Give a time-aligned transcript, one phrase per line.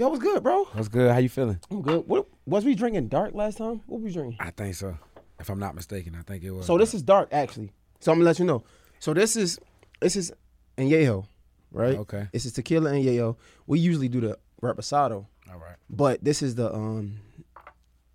[0.00, 0.64] Yo, what's good, bro?
[0.72, 1.10] What's good?
[1.10, 1.60] How you feeling?
[1.70, 2.08] I'm good.
[2.08, 3.82] What was we drinking dark last time?
[3.84, 4.38] What we drinking?
[4.40, 4.96] I think so.
[5.38, 6.64] If I'm not mistaken, I think it was.
[6.64, 7.70] So this is dark actually.
[7.98, 8.64] So I'm gonna let you know.
[8.98, 9.58] So this is
[10.00, 10.32] this is
[10.78, 11.26] Añejo,
[11.70, 11.98] right?
[11.98, 12.28] Okay.
[12.32, 13.36] This is tequila Añejo.
[13.66, 15.76] We usually do the reposado, All right.
[15.90, 17.18] but this is the um.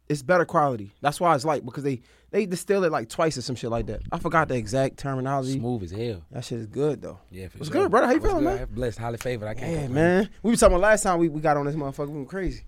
[0.08, 0.92] It's better quality.
[1.02, 2.02] That's why it's like because they
[2.32, 4.02] they distill it like twice or some shit like that.
[4.12, 5.54] I forgot the exact terminology.
[5.58, 6.22] Smooth as hell.
[6.32, 7.20] That shit is good though.
[7.32, 7.82] Yeah, for What's sure.
[7.84, 8.08] good, brother?
[8.08, 8.60] How you What's feeling, good?
[8.60, 8.68] man?
[8.72, 9.48] Blessed, highly favored.
[9.48, 9.72] I can't.
[9.72, 9.94] Yeah, complain.
[9.96, 10.30] man.
[10.44, 12.10] We were talking about last time we, we got on this motherfucker.
[12.10, 12.64] We went crazy.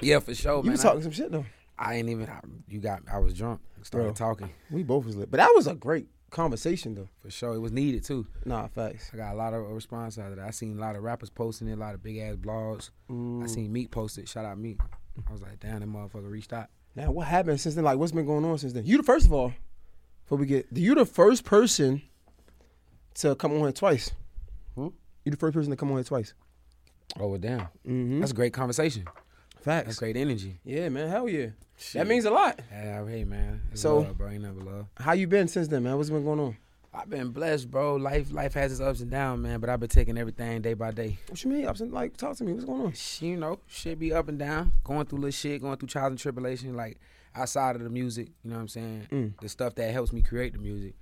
[0.00, 0.72] Yeah, for sure, You man.
[0.72, 1.44] was talking some shit though.
[1.78, 2.28] I, I ain't even.
[2.28, 3.02] I, you got.
[3.12, 3.60] I was drunk.
[3.82, 4.26] Started Bro.
[4.28, 4.50] talking.
[4.70, 7.08] We both was lit, but that was a great conversation though.
[7.20, 8.26] For sure, it was needed too.
[8.44, 9.10] Nah, facts.
[9.14, 10.46] I got a lot of response out of that.
[10.46, 12.90] I seen a lot of rappers posting it, a lot of big ass blogs.
[13.10, 13.42] Mm.
[13.44, 14.28] I seen Meek post it.
[14.28, 14.80] Shout out Meek.
[15.28, 16.68] I was like, damn, that motherfucker reached out.
[17.00, 17.84] Now, what happened since then?
[17.84, 18.84] Like, what's been going on since then?
[18.84, 19.54] You the first of all,
[20.24, 22.02] before we get, you the first person
[23.14, 24.10] to come on here twice.
[24.74, 24.88] Hmm?
[25.24, 26.34] You the first person to come on here twice.
[27.18, 27.60] Oh, well, damn.
[27.60, 28.20] Mm-hmm.
[28.20, 29.04] That's a great conversation.
[29.62, 29.86] Facts.
[29.86, 30.58] That's great energy.
[30.62, 31.08] Yeah, man.
[31.08, 31.48] Hell yeah.
[31.78, 32.00] Shit.
[32.00, 32.60] That means a lot.
[32.70, 33.62] Yeah, hey man.
[33.72, 34.86] It's So- love, bro, ain't never love.
[34.98, 35.96] How you been since then, man?
[35.96, 36.56] What's been going on?
[36.92, 37.94] I've been blessed, bro.
[37.96, 39.60] Life, life has its ups and downs, man.
[39.60, 41.18] But I've been taking everything day by day.
[41.28, 41.66] What you mean?
[41.66, 42.52] Ups and like, talk to me.
[42.52, 42.92] What's going on?
[43.20, 46.18] You know, shit be up and down, going through little shit, going through trials and
[46.18, 46.98] tribulation, like
[47.34, 48.30] outside of the music.
[48.42, 49.06] You know what I'm saying?
[49.12, 49.40] Mm.
[49.40, 50.94] The stuff that helps me create the music,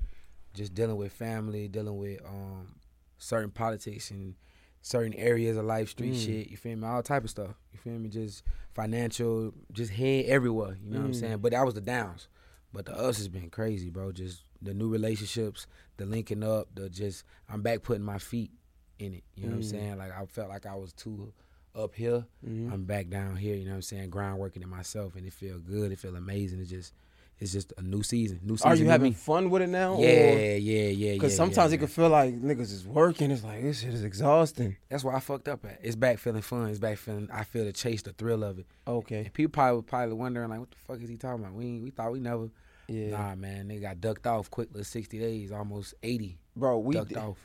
[0.52, 2.74] just dealing with family, dealing with um
[3.16, 4.34] certain politics and
[4.82, 6.24] certain areas of life, street Mm.
[6.24, 6.50] shit.
[6.50, 6.86] You feel me?
[6.86, 7.54] All type of stuff.
[7.72, 8.10] You feel me?
[8.10, 8.42] Just
[8.74, 10.76] financial, just head everywhere.
[10.84, 11.20] You know what I'm Mm.
[11.20, 11.38] saying?
[11.38, 12.28] But that was the downs.
[12.74, 14.12] But the us has been crazy, bro.
[14.12, 18.50] Just the new relationships, the linking up, the just I'm back putting my feet
[18.98, 19.24] in it.
[19.36, 19.70] You know what I'm Mm.
[19.70, 19.98] saying?
[19.98, 21.32] Like I felt like I was too
[21.74, 22.24] up here.
[22.46, 22.72] Mhm.
[22.72, 23.54] I'm back down here.
[23.54, 24.10] You know what I'm saying?
[24.10, 25.92] Ground working it myself, and it feel good.
[25.92, 26.60] It feel amazing.
[26.60, 26.92] It's just
[27.40, 28.40] it's just a new season.
[28.42, 28.68] New season.
[28.72, 29.14] Are you having me.
[29.14, 29.96] fun with it now?
[30.00, 31.12] Yeah, yeah, yeah, yeah.
[31.12, 33.30] Because yeah, sometimes yeah, it can feel like niggas is working.
[33.30, 34.76] It's like this shit is exhausting.
[34.88, 35.78] That's where I fucked up at.
[35.80, 36.68] It's back feeling fun.
[36.68, 37.28] It's back feeling.
[37.32, 38.66] I feel the chase, the thrill of it.
[38.88, 39.18] Okay.
[39.26, 41.54] And people probably probably wondering like, what the fuck is he talking about?
[41.54, 42.48] We we thought we never.
[42.88, 43.10] Yeah.
[43.10, 44.68] Nah, man, they got ducked off quick.
[44.70, 46.38] Little sixty days, almost eighty.
[46.56, 47.36] Bro, we ducked did- off.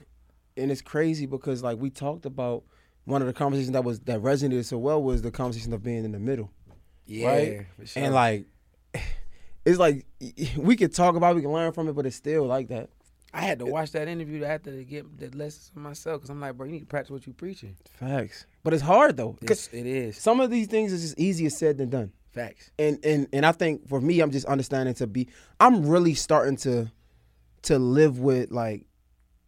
[0.57, 2.63] and it's crazy because like we talked about
[3.05, 6.05] one of the conversations that was that resonated so well was the conversation of being
[6.05, 6.49] in the middle.
[7.05, 7.65] Yeah, Right?
[7.77, 8.03] for sure.
[8.03, 8.45] And like
[9.65, 10.05] it's like
[10.57, 12.89] we could talk about it, we can learn from it, but it's still like that.
[13.35, 16.39] I had to watch that interview after to get the lessons for myself because I'm
[16.39, 17.75] like, bro, you need to practice what you preaching.
[17.97, 18.45] Facts.
[18.63, 19.37] But it's hard though.
[19.41, 22.11] It's, it is some of these things is just easier said than done.
[22.33, 22.71] Facts.
[22.79, 25.27] And and and I think for me I'm just understanding to be
[25.59, 26.91] I'm really starting to
[27.63, 28.85] to live with like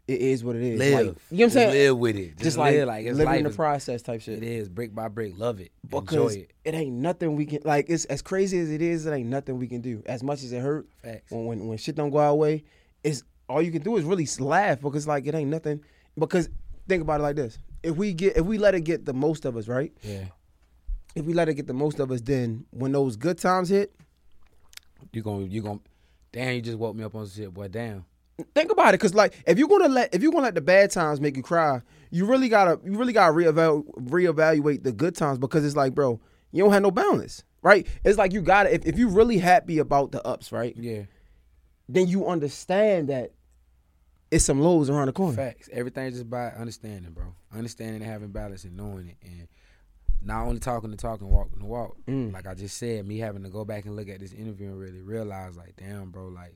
[0.07, 0.79] it is what it is.
[0.79, 0.93] Live.
[0.93, 1.71] Like, you know what I'm saying?
[1.71, 2.29] Live with it.
[2.33, 4.37] Just, Just like, live like it's living the is- process type shit.
[4.37, 5.33] It is brick by brick.
[5.35, 5.71] Love it.
[5.89, 6.73] because Enjoy it.
[6.75, 7.87] ain't nothing we can like.
[7.89, 9.07] It's as crazy as it is.
[9.07, 10.03] It ain't nothing we can do.
[10.05, 11.31] As much as it hurt, Facts.
[11.31, 12.63] when when, when shit don't go our way,
[13.03, 15.83] it's all you can do is really laugh because like it ain't nothing.
[16.17, 16.49] Because
[16.87, 19.43] think about it like this: if we get if we let it get the most
[19.43, 19.91] of us, right?
[20.03, 20.25] Yeah.
[21.15, 23.93] If we let it get the most of us, then when those good times hit,
[25.13, 25.79] You gonna you gonna
[26.31, 27.69] damn you just woke me up on some shit, boy.
[27.69, 28.05] Damn.
[28.53, 28.99] think about it.
[28.99, 31.43] Because like if you're gonna let if you're gonna let the bad times make you
[31.43, 31.81] cry,
[32.11, 36.19] you really gotta you really gotta reevaluate reevaluate the good times because it's like, bro,
[36.51, 37.87] you don't have no balance, right?
[38.03, 40.75] It's like you gotta if if you really happy about the ups, right?
[40.77, 41.03] Yeah.
[41.87, 43.31] then you understand that
[44.31, 45.37] it's some lows around the corner.
[45.37, 45.69] Facts.
[45.71, 47.33] Everything just by understanding, bro.
[47.55, 49.47] Understanding and having balance and knowing it and
[50.25, 51.95] not only talking the talk and walking the walk.
[52.07, 52.33] Mm.
[52.33, 54.79] Like I just said, me having to go back and look at this interview and
[54.79, 56.55] really realize like, damn, bro, like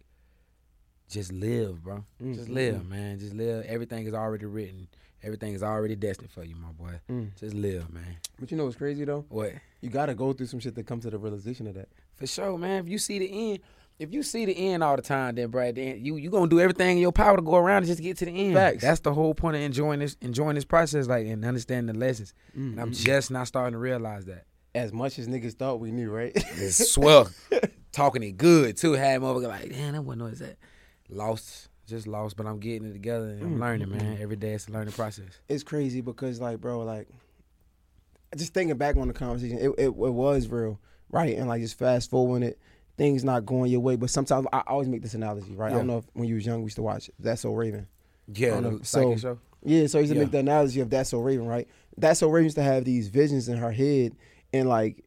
[1.10, 2.04] just live, bro.
[2.22, 3.20] Mm, Just mm, live, man.
[3.20, 3.66] Just live.
[3.66, 4.88] Everything is already written.
[5.24, 7.00] Everything is already destined for you, my boy.
[7.10, 7.36] Mm.
[7.38, 8.18] Just live, man.
[8.40, 9.26] But you know what's crazy though?
[9.30, 9.54] What?
[9.82, 11.90] You gotta go through some shit to come to the realization of that.
[12.16, 12.84] For sure, man.
[12.86, 13.60] If you see the end,
[14.00, 16.60] if you see the end all the time, then Brad, then you you gonna do
[16.60, 18.54] everything in your power to go around and just get to the end.
[18.56, 18.82] Facts.
[18.82, 22.34] That's the whole point of enjoying this enjoying this process, like and understanding the lessons.
[22.58, 24.46] Mm, And I'm mm, just not starting to realize that.
[24.74, 26.32] as much as niggas thought we knew, right?
[26.58, 27.30] It's swell.
[27.92, 28.94] Talking it good too.
[28.94, 30.58] Had motherfucker like, damn, that wasn't what is that.
[31.10, 34.18] Lost, just lost, but I'm getting it together and I'm Mm, learning, man.
[34.22, 35.40] Every day it's a learning process.
[35.50, 37.08] it's crazy because like, bro, like
[38.38, 40.80] just thinking back on the conversation, it, it, it was real,
[41.10, 41.36] right?
[41.36, 42.60] And like just fast forwarding it,
[43.00, 43.96] things not going your way.
[43.96, 45.72] But sometimes I always make this analogy, right?
[45.72, 47.88] I don't know if when you was young we used to watch That's So Raven.
[48.32, 48.82] Yeah, know.
[48.84, 49.40] So- show.
[49.64, 50.24] Yeah, so I used to Yeah.
[50.24, 51.68] make the analogy of That's So Raven, right?
[51.98, 54.14] That's So Raven used to have these visions in her head,
[54.54, 55.04] and like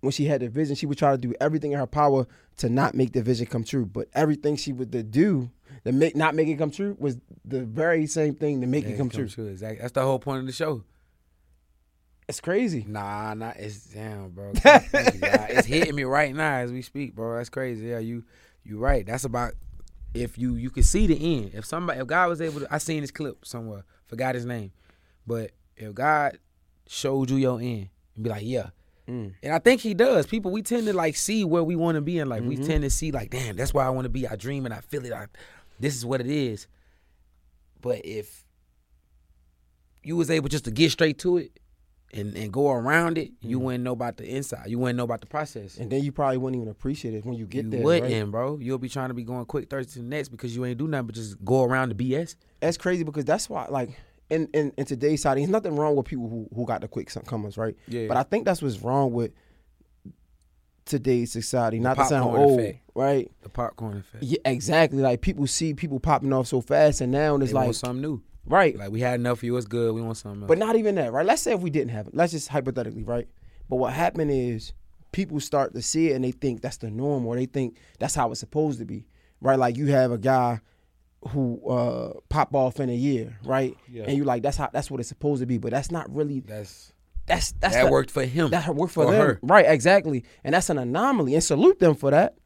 [0.00, 2.26] when she had the vision, she would try to do everything in her power
[2.58, 3.86] to not make the vision come true.
[3.86, 5.50] But everything she would to do
[5.84, 8.90] to make not make it come true was the very same thing to make Yeah,
[8.90, 9.24] it come true.
[9.24, 9.78] Exactly.
[9.80, 10.82] That's the whole point of the show.
[12.28, 12.84] It's crazy.
[12.88, 14.52] Nah, nah, it's damn, bro.
[14.64, 17.36] It's hitting me right now as we speak, bro.
[17.36, 17.86] That's crazy.
[17.86, 18.24] Yeah, you,
[18.64, 19.06] you right.
[19.06, 19.52] That's about
[20.12, 21.52] if you you can see the end.
[21.54, 24.72] If somebody, if God was able to, I seen this clip somewhere, forgot his name,
[25.26, 26.38] but if God
[26.88, 28.70] showed you your end, and be like, yeah.
[29.06, 29.34] Mm.
[29.40, 30.26] And I think he does.
[30.26, 32.42] People, we tend to like see where we want to be in life.
[32.42, 32.66] We Mhm.
[32.66, 34.26] tend to see like, damn, that's where I want to be.
[34.26, 35.12] I dream and I feel it.
[35.12, 35.26] I,
[35.78, 36.66] this is what it is.
[37.80, 38.44] But if
[40.02, 41.52] you was able just to get straight to it
[42.14, 43.62] and, and go around it, you Mhm.
[43.62, 44.68] wouldn't know about the inside.
[44.68, 45.76] You wouldn't know about the process.
[45.76, 47.82] And then you probably wouldn't even appreciate it when you get you there.
[47.82, 48.30] wouldn't, right?
[48.30, 48.58] bro.
[48.58, 50.86] You'll be trying to be going quick thirsty to the next because you ain't do
[50.88, 52.36] nothing but just go around the BS.
[52.60, 53.90] That's crazy because that's why, like,
[54.30, 57.08] in, in, in today's society, there's nothing wrong with people who, who got the quick
[57.26, 57.76] comers, right?
[57.88, 58.06] Yeah.
[58.08, 59.32] But I think that's what's wrong with
[60.84, 61.78] today's society.
[61.80, 62.80] Not to sound old, effect.
[62.94, 63.30] right?
[63.42, 64.22] the popcorn effect.
[64.24, 65.00] Yeah, exactly.
[65.02, 68.22] Like people see people popping off so fast, and now it's They like, something new.
[68.46, 68.76] Right?
[68.76, 69.56] Like we had enough of you.
[69.56, 69.94] It's good.
[69.94, 70.48] We want something else.
[70.48, 71.26] But not even that, right?
[71.26, 72.14] Let's say if we didn't have it.
[72.14, 73.28] Let's just hypothetically, right?
[73.68, 74.72] But what happened is
[75.12, 78.14] people start to see it and they think that's the norm, or they think that's
[78.14, 79.06] how it's supposed to be,
[79.40, 79.58] right?
[79.58, 80.60] Like you have a guy
[81.30, 83.76] who uh pop off in a year, right?
[83.90, 84.04] Yeah.
[84.04, 86.40] And you're like that's how that's what it's supposed to be, but that's not really
[86.40, 86.92] that's
[87.26, 88.50] that's that's that the- worked for him.
[88.50, 89.38] that worked for them, her.
[89.42, 89.66] right?
[89.66, 92.36] Exactly, and that's an anomaly, and salute them for that.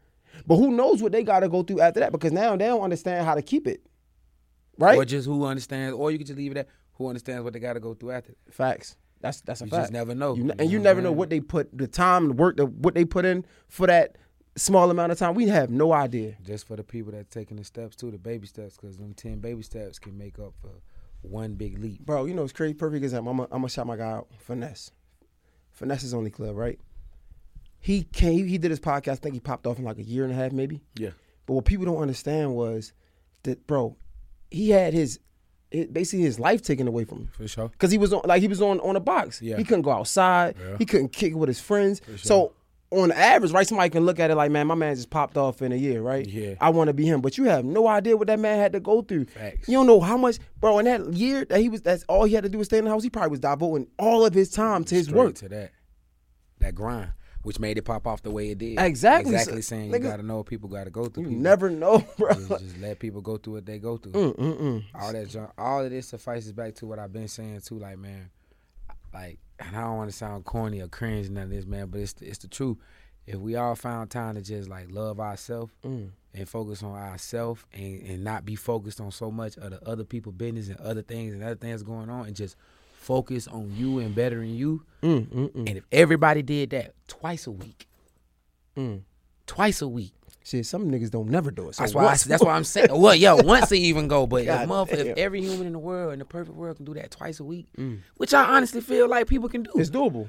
[0.47, 2.12] But who knows what they got to go through after that?
[2.12, 3.82] Because now they don't understand how to keep it,
[4.81, 4.97] right?
[4.99, 7.59] Or just who understands, or you could just leave it at who understands what they
[7.61, 8.35] got to go through after.
[8.47, 8.55] that.
[8.55, 8.97] Facts.
[9.21, 9.82] That's that's a You fact.
[9.82, 10.35] just never know.
[10.35, 12.67] You You and you know never know what they put the time, the work, the
[12.67, 14.17] what they put in for that
[14.56, 15.35] small amount of time.
[15.35, 16.37] We have no idea.
[16.43, 19.38] Just for the people that taking the steps too, the baby steps, because them ten
[19.41, 20.71] baby steps can make up for
[21.23, 22.00] one big leap.
[22.06, 22.73] Bro, you know it's crazy.
[22.73, 23.31] Perfect example.
[23.31, 24.29] I'm gonna I'm gonna shout my guy out.
[24.38, 24.91] Finesse.
[25.73, 26.79] Finesse is only club, right?
[27.79, 28.47] He came.
[28.47, 29.12] He did his podcast.
[29.12, 30.81] I think he popped off in like a year and a half, maybe.
[30.97, 31.11] Yeah.
[31.47, 32.93] But what people don't understand was
[33.44, 33.97] that, bro,
[34.50, 35.20] he had his,
[35.70, 37.29] basically his life taken away from him.
[37.32, 37.70] For sure.
[37.79, 39.41] Cause he was on like he was on on a box.
[39.41, 39.56] Yeah.
[39.56, 40.56] He couldn't go outside.
[40.61, 40.76] Yeah.
[40.79, 42.00] He couldn't kick it with his friends.
[42.06, 42.19] Sure.
[42.19, 42.52] So
[42.93, 45.62] on average, right, somebody can look at it like, man, my man just popped off
[45.62, 46.26] in a year, right?
[46.26, 46.55] Yeah.
[46.61, 48.81] I want to be him, but you have no idea what that man had to
[48.81, 49.26] go through.
[49.26, 49.69] Facts.
[49.69, 50.81] You don't know how much, bro.
[50.81, 52.85] In that year that he was, that's all he had to do was stay in
[52.85, 53.05] the house.
[53.05, 55.35] He probably was devoting all of his time to his Straight work.
[55.37, 55.70] to that,
[56.58, 58.78] that grind, which made it pop off the way it did.
[58.78, 59.32] Exactly.
[59.34, 59.62] Exactly.
[59.62, 61.25] So, saying nigga, you got to know what people got to go through.
[61.25, 62.34] You People never know, bro.
[62.34, 64.12] just, just let people go through what they go through.
[64.12, 64.84] Mm, mm, mm.
[64.94, 67.78] all that junk, all of this suffices back to what I've been saying too.
[67.78, 68.31] Like man,
[69.14, 72.00] like and I don't want to sound corny or cringe none of this, man, but
[72.00, 72.78] it's the, it's the truth.
[73.26, 76.10] If we all found time to just like love ourselves Mm.
[76.34, 80.04] and focus on ourselves and, and not be focused on so much of the other
[80.04, 82.56] people business and other things and other things going on and just
[83.00, 84.85] focus on you and bettering you.
[85.02, 87.88] Mm, mm, mm, And if everybody did that twice a week,
[88.76, 89.00] mm.
[89.47, 90.12] twice a week,
[90.43, 91.75] Shit, some niggas don't never do it.
[91.75, 92.06] So that's why.
[92.06, 92.88] I, that's why I'm saying.
[92.91, 94.99] Well, yo, once they even go, but if, God damn.
[95.06, 97.44] if every human in the world in the perfect world can do that twice a
[97.44, 98.00] week, Mm.
[98.17, 100.29] which I honestly feel like people can do, It's doable.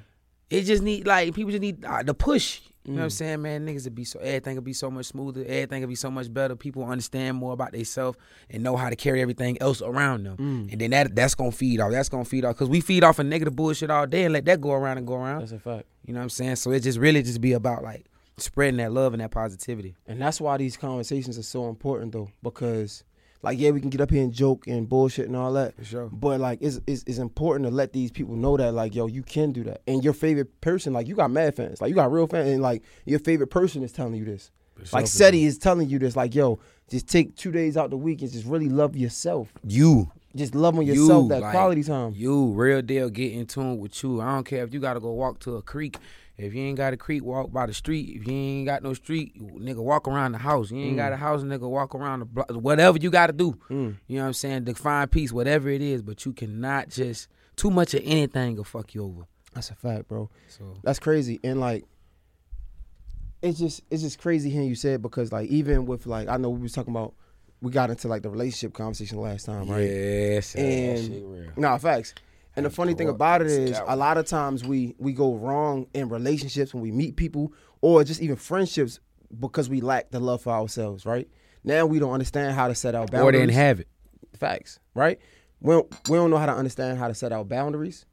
[0.49, 2.59] it just need like people just need uh, the push.
[2.83, 3.11] You know what I'm Mm.
[3.11, 3.67] saying, man?
[3.67, 5.41] Niggas would be so everything would be so much smoother.
[5.41, 6.55] Everything would be so much better.
[6.55, 8.17] People understand more about themselves
[8.49, 10.37] and know how to carry everything else around them.
[10.37, 10.71] Mm.
[10.71, 11.91] And then that that's gonna feed off.
[11.91, 14.45] That's gonna feed off because we feed off of negative bullshit all day and let
[14.45, 15.41] that go around and go around.
[15.41, 15.85] That's a fact.
[16.07, 16.55] You know what I'm saying?
[16.55, 18.05] So it just really just be about like
[18.37, 19.93] spreading that love and that positivity.
[20.07, 23.03] And that's why these conversations are so important though, because
[23.43, 25.75] like yeah, we can get up here and joke and bullshit and all that.
[25.77, 26.09] For sure.
[26.11, 29.23] But like it's, it's it's important to let these people know that like yo, you
[29.23, 29.81] can do that.
[29.87, 31.81] And your favorite person, like you got mad fans.
[31.81, 34.51] Like you got real fans and like your favorite person is telling you this.
[34.93, 36.57] Like Seddy is telling you this, like, yo,
[36.89, 39.53] just take two days out the week and just really love yourself.
[39.63, 42.13] You, Just love on yourself You, that like, quality time.
[42.15, 44.21] you, real deal, get in tune with you.
[44.21, 45.97] I don't care if you gotta go walk to a creek.
[46.43, 48.17] If you ain't got a creek, walk by the street.
[48.21, 50.71] If you ain't got no street, nigga, walk around the house.
[50.71, 50.97] You ain't Mm.
[50.97, 52.49] got a house, nigga, walk around the block.
[52.51, 53.53] Whatever you gotta do.
[53.69, 53.97] Mm.
[54.07, 54.63] You know what I'm saying?
[54.65, 58.93] Define peace, whatever it is, but you cannot just too much of anything will fuck
[58.95, 59.21] you over.
[59.53, 60.29] That's a fact, bro.
[60.47, 61.39] So That's crazy.
[61.43, 61.85] And like
[63.41, 66.37] it's just it's just crazy hearing you say it because like even with like I
[66.37, 67.13] know we was talking about
[67.61, 69.81] we got into like the relationship conversation last time, right?
[69.81, 72.13] yes, And- Nah, facts.
[72.55, 75.87] And the funny thing about it is, a lot of times we we go wrong
[75.93, 78.99] in relationships when we meet people, or just even friendships,
[79.39, 81.05] because we lack the love for ourselves.
[81.05, 81.29] Right
[81.63, 83.23] now, we don't understand how to set our boundaries.
[83.29, 83.87] or they didn't have it.
[84.37, 85.19] Facts, right?
[85.61, 88.05] We don't, we don't know how to understand how to set our boundaries.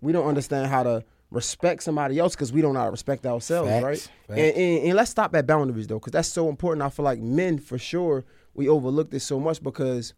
[0.00, 3.26] We don't understand how to respect somebody else because we don't know how to respect
[3.26, 3.98] ourselves, Facts, right?
[3.98, 4.10] facts.
[4.30, 6.82] And, and, and let's stop at boundaries though, because that's so important.
[6.82, 8.24] I feel like men, for sure,
[8.54, 10.14] we overlook this so much because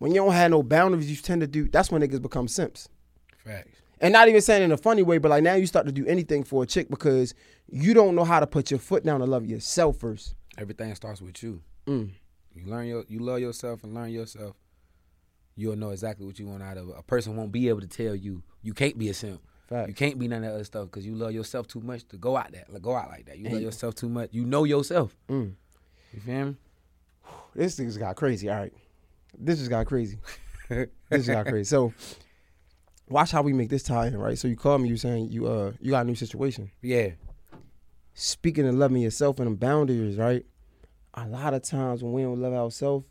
[0.00, 1.68] when you don't have no boundaries, you tend to do.
[1.68, 2.88] That's when niggas become simps.
[3.44, 3.82] Facts.
[4.00, 6.06] And not even saying in a funny way, but like now you start to do
[6.06, 7.34] anything for a chick because
[7.68, 10.34] you don't know how to put your foot down to love yourself first.
[10.56, 11.62] Everything starts with you.
[11.86, 12.12] Mm.
[12.54, 14.56] You learn your, you love yourself and learn yourself.
[15.54, 16.94] You'll know exactly what you want out of it.
[16.96, 19.42] A person won't be able to tell you you can't be a simp.
[19.68, 19.86] Fact.
[19.86, 22.16] You can't be none of that other stuff because you love yourself too much to
[22.16, 23.36] go out like, go out like that.
[23.36, 24.30] You And love yourself too much.
[24.32, 25.14] You know yourself.
[25.28, 25.52] Mm.
[26.14, 26.56] You feel me?
[27.54, 28.48] This thing just got crazy.
[28.48, 28.72] All right,
[29.38, 30.18] this just got crazy.
[30.68, 31.64] this just got crazy.
[31.64, 31.92] So
[33.08, 34.38] watch how we make this tie in, right?
[34.38, 36.70] So you call me, you saying you uh you got a new situation.
[36.82, 37.10] Yeah.
[38.14, 40.44] Speaking of loving yourself and the boundaries, right?
[41.14, 43.06] A lot of times when we don't love ourselves,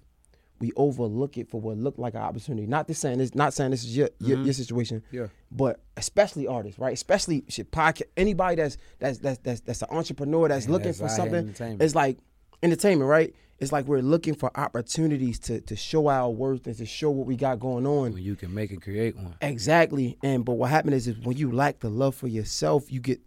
[0.60, 2.68] we overlook it for what looked like an opportunity.
[2.68, 4.46] Not this saying this, not saying this is your your, Mhm.
[4.46, 5.28] your situation, Yeah.
[5.52, 6.94] but especially artists, right?
[6.94, 8.04] Especially shit podcast.
[8.18, 11.56] Anybody that's that's that's that's that's an entrepreneur that's Man, looking that's for something.
[11.80, 12.18] It's like
[12.64, 13.34] entertainment, right?
[13.60, 17.28] It's like we're looking for opportunities to to show our worth and to show what
[17.28, 18.14] we got going on.
[18.14, 19.36] When you can make and create one.
[19.42, 20.18] Exactly.
[20.24, 23.20] And but what happened is, is when you lack the love for yourself, you get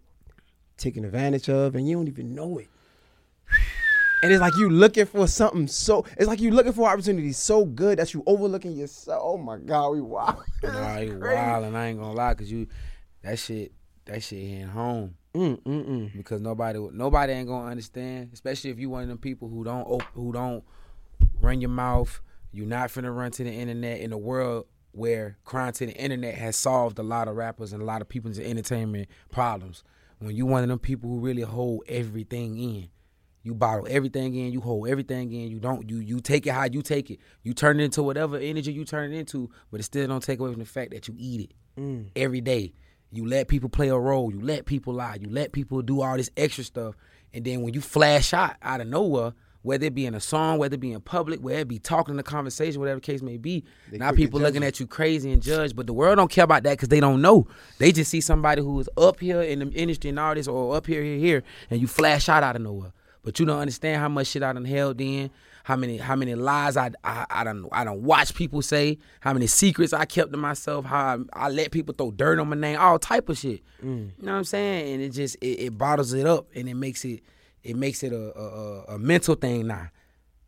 [0.77, 2.67] taken advantage of and you don't even know it.
[4.23, 7.65] And it's like you looking for something so it's like you looking for opportunities so
[7.65, 9.21] good that you overlooking yourself.
[9.21, 10.41] Oh my God, we wow.
[10.63, 12.67] Nah, you wild, and I ain't gonna lie, cause you,
[13.21, 13.73] that shit,
[14.05, 15.15] that shit hitting home.
[15.35, 16.13] Mm, mm, mm.
[16.15, 19.83] because nobody nobody ain't gonna understand, especially if you one of them people who don't
[19.83, 20.63] op- who don't
[21.41, 22.21] run your mouth.
[22.51, 26.35] You're not finna run to the internet in a world where crying to the internet
[26.35, 29.83] has solved a lot of rappers and a lot of people's entertainment problems.
[30.19, 32.89] When you one of them people who really hold everything in,
[33.41, 35.49] you bottle everything in, you hold everything in.
[35.49, 37.19] You don't you you take it how you take it.
[37.41, 40.39] You turn it into whatever energy you turn it into, but it still don't take
[40.39, 42.09] away from the fact that you eat it Mm.
[42.15, 42.75] every day.
[43.13, 44.31] You let people play a role.
[44.31, 45.17] You let people lie.
[45.21, 46.95] You let people do all this extra stuff.
[47.33, 50.57] And then when you flash out out of nowhere, whether it be in a song,
[50.57, 53.21] whether it be in public, whether it be talking in a conversation, whatever the case
[53.21, 55.75] may be, They now people looking at you crazy and judge.
[55.75, 57.47] But the world don't care about that because they don't know.
[57.77, 60.75] They just see somebody who is up here in the industry and all this, or
[60.75, 62.91] up here, here, here, and you flash out out of nowhere.
[63.23, 65.29] But you don't understand how much shit I done held in,
[65.63, 69.33] how many how many lies I I I done I done watch people say, how
[69.33, 72.55] many secrets I kept to myself, how I, I let people throw dirt on my
[72.55, 73.61] name, all type of shit.
[73.83, 74.11] Mm.
[74.17, 74.93] You know what I'm saying?
[74.93, 77.21] And it just it, it bottles it up and it makes it
[77.63, 79.89] it makes it a, a a- mental thing now.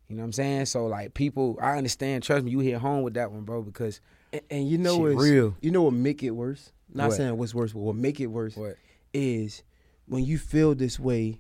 [0.10, 0.66] You know what I'm saying?
[0.66, 2.24] So like people, I understand.
[2.24, 3.62] Trust me, you hit home with that one, bro.
[3.64, 4.02] Because
[4.34, 5.56] And, and you know what's real.
[5.62, 6.72] You know what make it worse?
[6.94, 7.18] Not What?
[7.18, 8.76] saying what's worse, but what make it worse what?
[9.14, 9.64] is
[10.08, 11.40] when you feel this way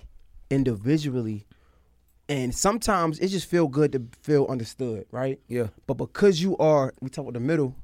[0.49, 1.45] individually,
[2.29, 5.39] and sometimes it just feel good to feel understood, right?
[5.47, 5.67] Yeah.
[5.87, 7.75] But because you are, we talk about the middle.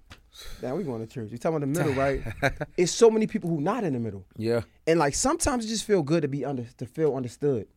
[0.62, 1.29] Now we going to church.
[1.31, 2.21] We talking about the middle, right?
[2.77, 4.62] it's so many people who not in the middle, Yeah.
[4.88, 7.67] and like sometimes it just feel good to be under to feel understood.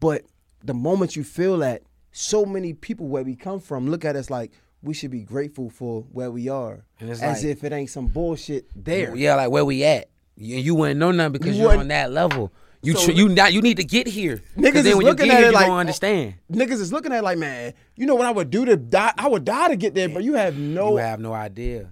[0.00, 0.24] But
[0.64, 4.28] the moment you feel that, so many people where we come from look at us
[4.28, 8.06] like we should be grateful for where we are, as like- if it ain't some
[8.08, 9.14] bullshit there.
[9.16, 10.10] Yeah, like where we at?
[10.36, 12.52] You, you wouldn't know nothing because You you are on that level.
[12.84, 14.42] You So- tr- you not you need to get here.
[14.56, 16.34] Niggas then is when looking you get at here, it you like, understand.
[16.52, 19.12] Niggas is looking at it like, man, you know what I would do to die?
[19.16, 20.90] I would die to get there, but you have no.
[20.92, 21.90] you have no idea.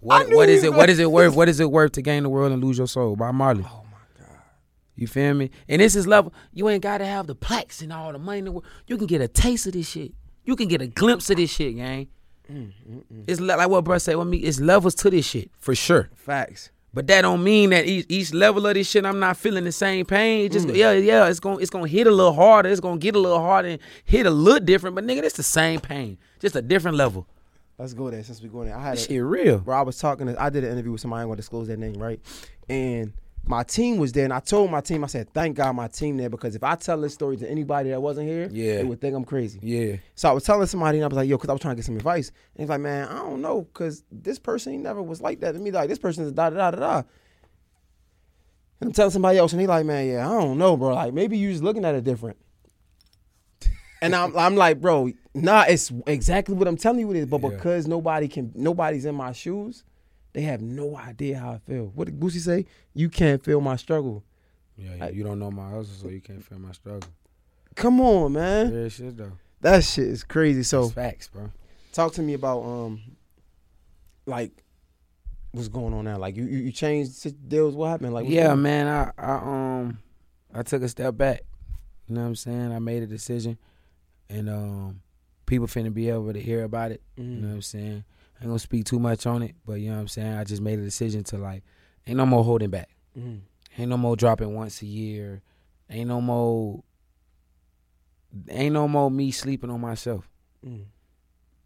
[0.00, 0.72] What what is it?
[0.74, 1.34] What is it worth?
[1.34, 3.16] What is it worth to gain the world and lose your soul?
[3.16, 3.64] By Marley.
[3.66, 4.36] oh my god.
[4.94, 5.50] You feel me?
[5.68, 6.32] And this is level.
[6.52, 8.64] You ain't gotta have the plaques and all the money in the world.
[8.86, 10.12] You can get a taste of this shit.
[10.44, 12.08] You can get a glimpse of this shit, gang.
[12.52, 12.70] Mm,
[13.26, 14.38] It's like what bro said with me.
[14.38, 16.10] It's levels to this shit for sure.
[16.14, 16.70] Facts.
[16.96, 19.70] But that don't mean that each, each level of this shit, I'm not feeling the
[19.72, 20.46] same pain.
[20.46, 20.52] It Mm.
[20.54, 22.70] just yeah, yeah, it's gonna it's gonna hit a little harder.
[22.70, 24.96] It's gonna get a little harder and hit a little different.
[24.96, 27.26] But nigga, it's the same pain, just a different level.
[27.78, 28.78] Let's go there since we're going there.
[28.78, 29.58] I had This a, shit real.
[29.58, 29.76] bro.
[29.78, 30.28] I was talking.
[30.28, 31.20] To, I did an interview with somebody.
[31.20, 32.18] I'm gonna disclose their name, right?
[32.70, 33.12] And
[33.48, 36.16] my team was there, and I told my team, I said, "Thank God my team
[36.16, 38.78] there because if I tell this story to anybody that wasn't here, Yeah.
[38.78, 41.28] they would think I'm crazy." Yeah, So I was telling somebody, and I was like,
[41.28, 42.28] "Yo," because I was trying to get some advice.
[42.54, 45.52] And he's like, "Man, I don't know, because this person he never was like that
[45.52, 45.70] to me.
[45.70, 47.02] Like this person is da da da da da."
[48.80, 50.94] And I'm telling somebody else, and he like, "Man, yeah, I don't know, bro.
[50.94, 52.36] Like maybe you just looking at it different."
[54.02, 57.26] And I'm, I'm like, bro, nah, it's exactly what I'm telling you it is.
[57.26, 57.48] But Yeah.
[57.48, 59.84] because nobody can, nobody's in my shoes,
[60.36, 61.90] they have no idea how I feel.
[61.94, 62.66] What did Boosie say?
[62.92, 64.22] You can't feel my struggle.
[64.76, 65.06] yeah.
[65.06, 67.08] I- you don't know my hustle, so you can't feel my struggle.
[67.74, 68.70] Come on, man.
[68.70, 69.32] Real shit though.
[69.62, 70.62] That shit is crazy.
[70.62, 71.50] So It's facts, bro.
[71.92, 73.00] talk to me about um
[74.26, 74.62] like
[75.52, 78.86] what's going on now like you you, you changed deals what happened like yeah, man.
[78.86, 79.98] I, I um
[80.52, 81.40] I took a step back.
[82.08, 82.72] You know what I'm saying?
[82.72, 83.56] I made a decision,
[84.28, 85.00] and um
[85.46, 87.00] people finna be able to hear about it.
[87.16, 87.48] You know Mm.
[87.48, 88.04] what I'm saying?
[88.38, 90.34] I ain't gonna speak too much on it, but you know what I'm saying.
[90.34, 91.62] I just made a decision to like,
[92.06, 92.90] ain't no more holding back.
[93.18, 93.40] Mm.
[93.78, 95.42] Ain't no more dropping once a year.
[95.88, 96.82] Ain't no more.
[98.50, 100.28] Ain't no more me sleeping on myself.
[100.66, 100.84] Mm.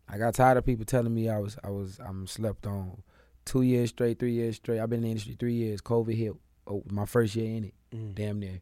[0.08, 3.02] I got tired of people telling me I was I was I'm slept on.
[3.44, 4.78] Two years straight, three years straight.
[4.78, 5.80] I've been in the industry three years.
[5.80, 6.32] COVID hit.
[6.66, 7.74] Oh, my first year in it.
[7.92, 8.14] Mm.
[8.14, 8.60] Damn near.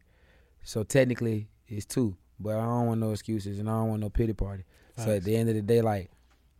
[0.63, 4.09] So technically it's two, but I don't want no excuses and I don't want no
[4.09, 4.63] pity party.
[4.97, 6.11] So at the end of the day, like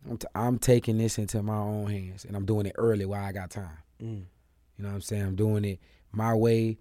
[0.08, 3.24] I'm, t- I'm taking this into my own hands and I'm doing it early while
[3.24, 3.78] I got time.
[4.02, 4.24] Mm.
[4.76, 5.22] You know what I'm saying?
[5.22, 5.80] I'm doing it
[6.12, 6.78] my way.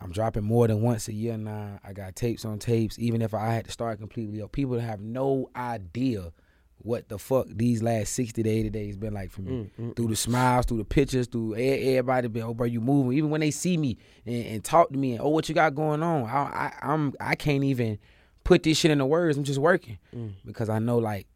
[0.00, 1.78] I'm dropping more than once a year now.
[1.84, 2.98] I got tapes on tapes.
[2.98, 6.32] Even if I had to start completely up, people have no idea
[6.78, 9.50] what the fuck these last 60 to 80 days been like for me.
[9.52, 13.16] Mm, mm, Through the smiles, through the pictures, through everybody been, oh bro, you moving.
[13.16, 15.74] Even when they see me and, and talk to me and oh what you got
[15.76, 17.98] going on, I, I I'm I can't even
[18.42, 19.38] put this shit into words.
[19.38, 21.28] I'm just working mm, because I know like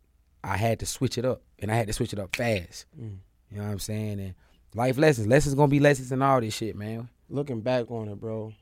[0.47, 2.87] I had to switch it up and I had to switch it up fast.
[2.99, 3.17] mm.
[3.51, 4.21] You know what I'm saying?
[4.21, 4.35] And
[4.75, 7.09] life lessons, lessons gonna be lessons and all this shit, man.
[7.29, 8.53] Looking back on it, bro,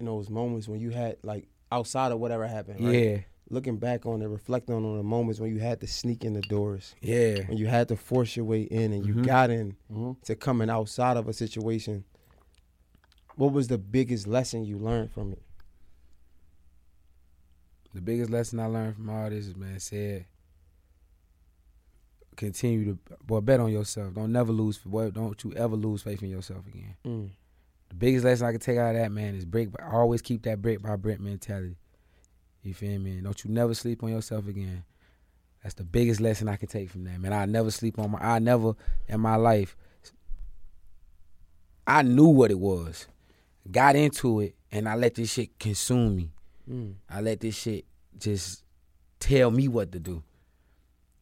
[0.00, 2.94] in those moments when you had like outside of whatever happened, right?
[2.94, 3.18] Yeah,
[3.50, 6.40] Looking back on it, reflecting on the moments when you had to sneak in the
[6.40, 7.40] doors, yeah.
[7.46, 9.26] when you had to force your way in, and you Mhm.
[9.26, 10.12] got in Mm-hmm.
[10.24, 12.04] to coming outside of a situation.
[13.36, 15.42] What was the biggest lesson you learned from it?
[17.94, 20.24] The biggest lesson I learned from all this is, man, said
[22.46, 24.14] continue to boy bet on yourself.
[24.14, 24.78] Don't never lose.
[24.78, 26.96] Boy, don't you ever lose faith in yourself again.
[27.04, 27.30] Mm,
[27.88, 29.68] The biggest lesson I can take out of that, man, is break.
[29.92, 31.76] Always keep that break by brick mentality.
[32.62, 33.12] You feel me?
[33.12, 34.84] And don't you never sleep on yourself again.
[35.62, 37.32] That's the biggest lesson I can take from that, man.
[37.32, 38.18] I never sleep on my.
[38.20, 38.74] I never
[39.08, 39.76] in my life.
[41.86, 43.06] I knew what it was,
[43.70, 46.30] got into it, and I let this shit consume me.
[46.70, 47.84] mm, I let this shit
[48.18, 48.62] just
[49.18, 50.22] tell me what to do.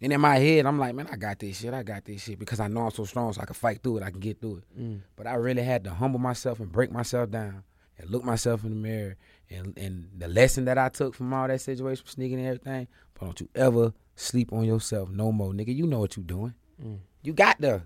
[0.02, 1.74] And in my head, I'm like, man, I got this shit.
[1.74, 3.98] I got this shit because I know I'm so strong, so I can fight through
[3.98, 4.02] it.
[4.02, 4.80] I can get through it.
[4.80, 7.64] mm, But I really had to humble myself and break myself down
[7.98, 9.16] and look myself in the mirror.
[9.50, 13.26] And and the lesson that I took from all that situation, sneaking and everything, but
[13.26, 15.74] don't you ever sleep on yourself no more, nigga.
[15.74, 16.54] You know what you doing.
[16.82, 16.98] mm.
[17.22, 17.82] You got the.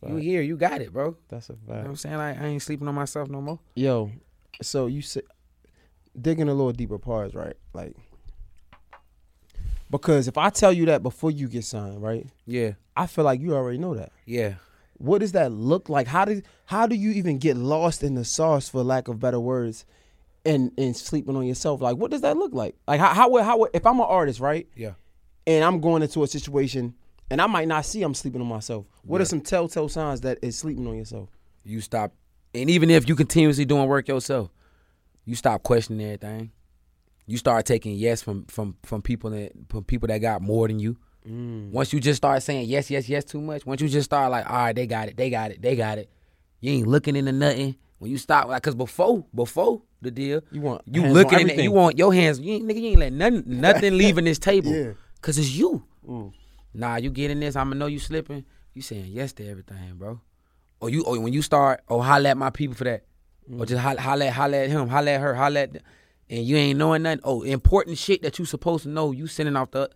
[0.00, 0.12] Fact.
[0.12, 0.40] You here.
[0.42, 1.16] You got it, bro.
[1.28, 1.82] That's a You know fact.
[1.84, 2.16] what I'm saying?
[2.16, 3.58] Like I ain't sleeping on myself no more.
[3.74, 4.10] Yo,
[4.62, 5.24] so you said
[6.20, 7.54] digging a little deeper parts, right?
[7.74, 7.94] Like
[9.90, 12.26] because if I tell you that before you get signed, right?
[12.46, 12.72] Yeah.
[12.96, 14.12] I feel like you already know that.
[14.26, 14.54] Yeah.
[14.94, 16.06] What does that look like?
[16.08, 19.38] How do how do you even get lost in the sauce, for lack of better
[19.38, 19.84] words,
[20.44, 21.80] and and sleeping on yourself?
[21.80, 22.74] Like, what does that look like?
[22.88, 24.66] Like, how how would- how if I'm an artist, right?
[24.74, 24.94] Yeah.
[25.46, 26.94] And I'm going into a situation,
[27.30, 28.86] and I might not see I'm sleeping on myself.
[29.04, 31.28] What are some telltale signs that is sleeping on yourself?
[31.64, 32.12] you stop
[32.54, 34.48] and even if you continuously doing work yourself
[35.26, 36.50] you stop questioning everything
[37.28, 40.80] you start taking yes from from from people that from people that got more than
[40.80, 40.96] you
[41.28, 41.70] Mm.
[41.72, 44.48] once you just start saying yes yes yes too much once you just start like
[44.48, 46.08] all right they got it they got it they got it
[46.60, 50.62] you ain't looking into nothing when you stop like because before before the deal You
[50.62, 53.12] want you looking in it you want your hands you ain't, nigga you ain't let
[53.12, 54.92] nothing nothing leaving this table Yeah.
[55.16, 56.32] because it's you Mm.
[56.72, 58.46] nah, you getting this, I'ma know you slipping.
[58.72, 60.20] You saying yes to everything, bro.
[60.80, 63.04] Or you, or when you start, oh holla at my people for that,
[63.58, 65.84] or just holla, holla, at- holla at him, holla at her, holla at, th-
[66.30, 67.20] and you ain't knowing nothing.
[67.24, 69.12] Oh, important shit that you supposed to know.
[69.12, 69.90] You sending off the,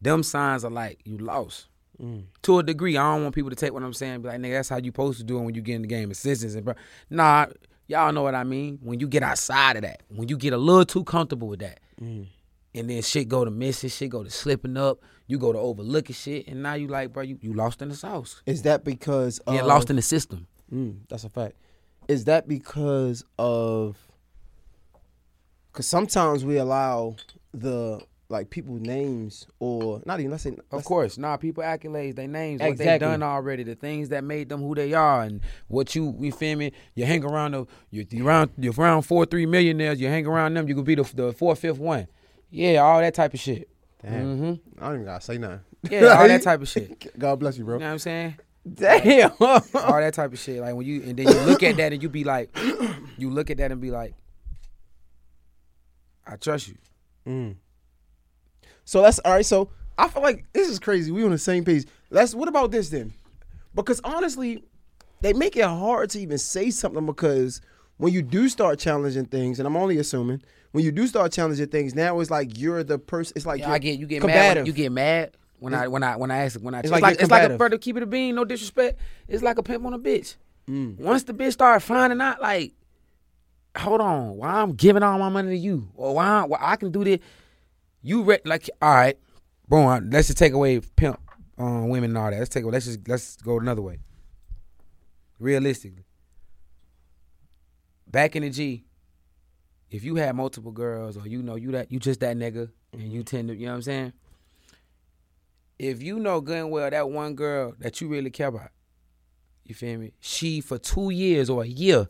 [0.00, 1.66] them signs are like you lost.
[2.00, 2.24] Mm.
[2.42, 4.14] To a degree, I don't want people to take what I'm saying.
[4.14, 5.82] and Be like, nigga, that's how you supposed to do it when you get in
[5.82, 6.10] the game.
[6.10, 6.74] Assistance and bro,
[7.10, 7.46] nah,
[7.88, 8.78] y'all know what I mean.
[8.82, 11.80] When you get outside of that, when you get a little too comfortable with that,
[12.00, 12.26] Mm.
[12.76, 16.14] and then shit go to missing, shit go to slipping up, you go to overlooking
[16.14, 18.40] shit, and now you like, bro, you, you lost in the sauce.
[18.46, 20.46] Is that because You of, lost in the system.
[20.72, 21.56] Mm, that's a fact.
[22.06, 23.96] Is that because of?
[25.72, 27.16] Because sometimes we allow
[27.52, 28.00] the
[28.30, 32.26] like people's names or not even let's say Of let's- course, nah, people accolades, they
[32.26, 33.08] names, what they Exactly.
[33.08, 36.58] done already, the things that made them who they are, and what you, you feel
[36.58, 36.72] me?
[36.94, 39.98] You hang around the, you around, you're around four, three millionaires.
[39.98, 42.06] You hang around them, you could be the the fourth, fifth one.
[42.50, 43.68] Yeah, all that type of shit.
[44.02, 44.36] Damn.
[44.38, 45.60] hmm I don't even gotta say nothing.
[45.90, 47.18] Yeah, all that type of shit.
[47.18, 48.34] God bless you, bro You know what I'm saying?
[48.74, 49.30] Damn.
[49.40, 50.60] all that type of shit.
[50.60, 52.54] Like when you and then you look at that and you be like,
[53.16, 54.14] you look at that and be like,
[56.28, 56.76] I trust you.
[57.26, 57.56] Mm.
[58.84, 59.44] So that's all right.
[59.46, 61.10] So I feel like this is crazy.
[61.10, 61.86] We on the same page.
[62.10, 62.34] Let's.
[62.34, 63.12] What about this then?
[63.74, 64.64] Because honestly,
[65.20, 67.60] they make it hard to even say something because
[67.96, 71.68] when you do start challenging things, and I'm only assuming when you do start challenging
[71.68, 73.32] things, now it's like you're the person.
[73.36, 74.44] It's like Yeah, you're I get you get combative.
[74.44, 74.56] mad.
[74.58, 77.02] When, you get mad when I when I when I ask when I it's like
[77.02, 77.58] like, it's like a combative.
[77.58, 78.98] brother keep it a bean, no disrespect.
[79.26, 80.36] It's like a pimp on a bitch.
[80.68, 80.98] Mm.
[80.98, 82.74] Once the bitch start finding out, like,
[83.78, 86.76] hold on, why I'm giving all my money to you, or why, I- why I
[86.76, 87.20] can do this,
[88.02, 89.18] you re- like, all right,
[89.68, 90.10] boom.
[90.10, 91.20] Let's just take away pimp
[91.58, 92.38] um, women and all that.
[92.38, 92.64] Let's take.
[92.64, 93.98] Let's just let's go another way.
[95.38, 96.04] Realistically,
[98.06, 98.84] back in the G,
[99.90, 103.12] if you had multiple girls, or you know you that you just that nigga, and
[103.12, 104.12] you tend to, you know what I'm saying.
[105.78, 108.70] If you know good and well that one girl that you really care about,
[109.64, 110.12] you feel me?
[110.20, 112.08] She for two years or a year,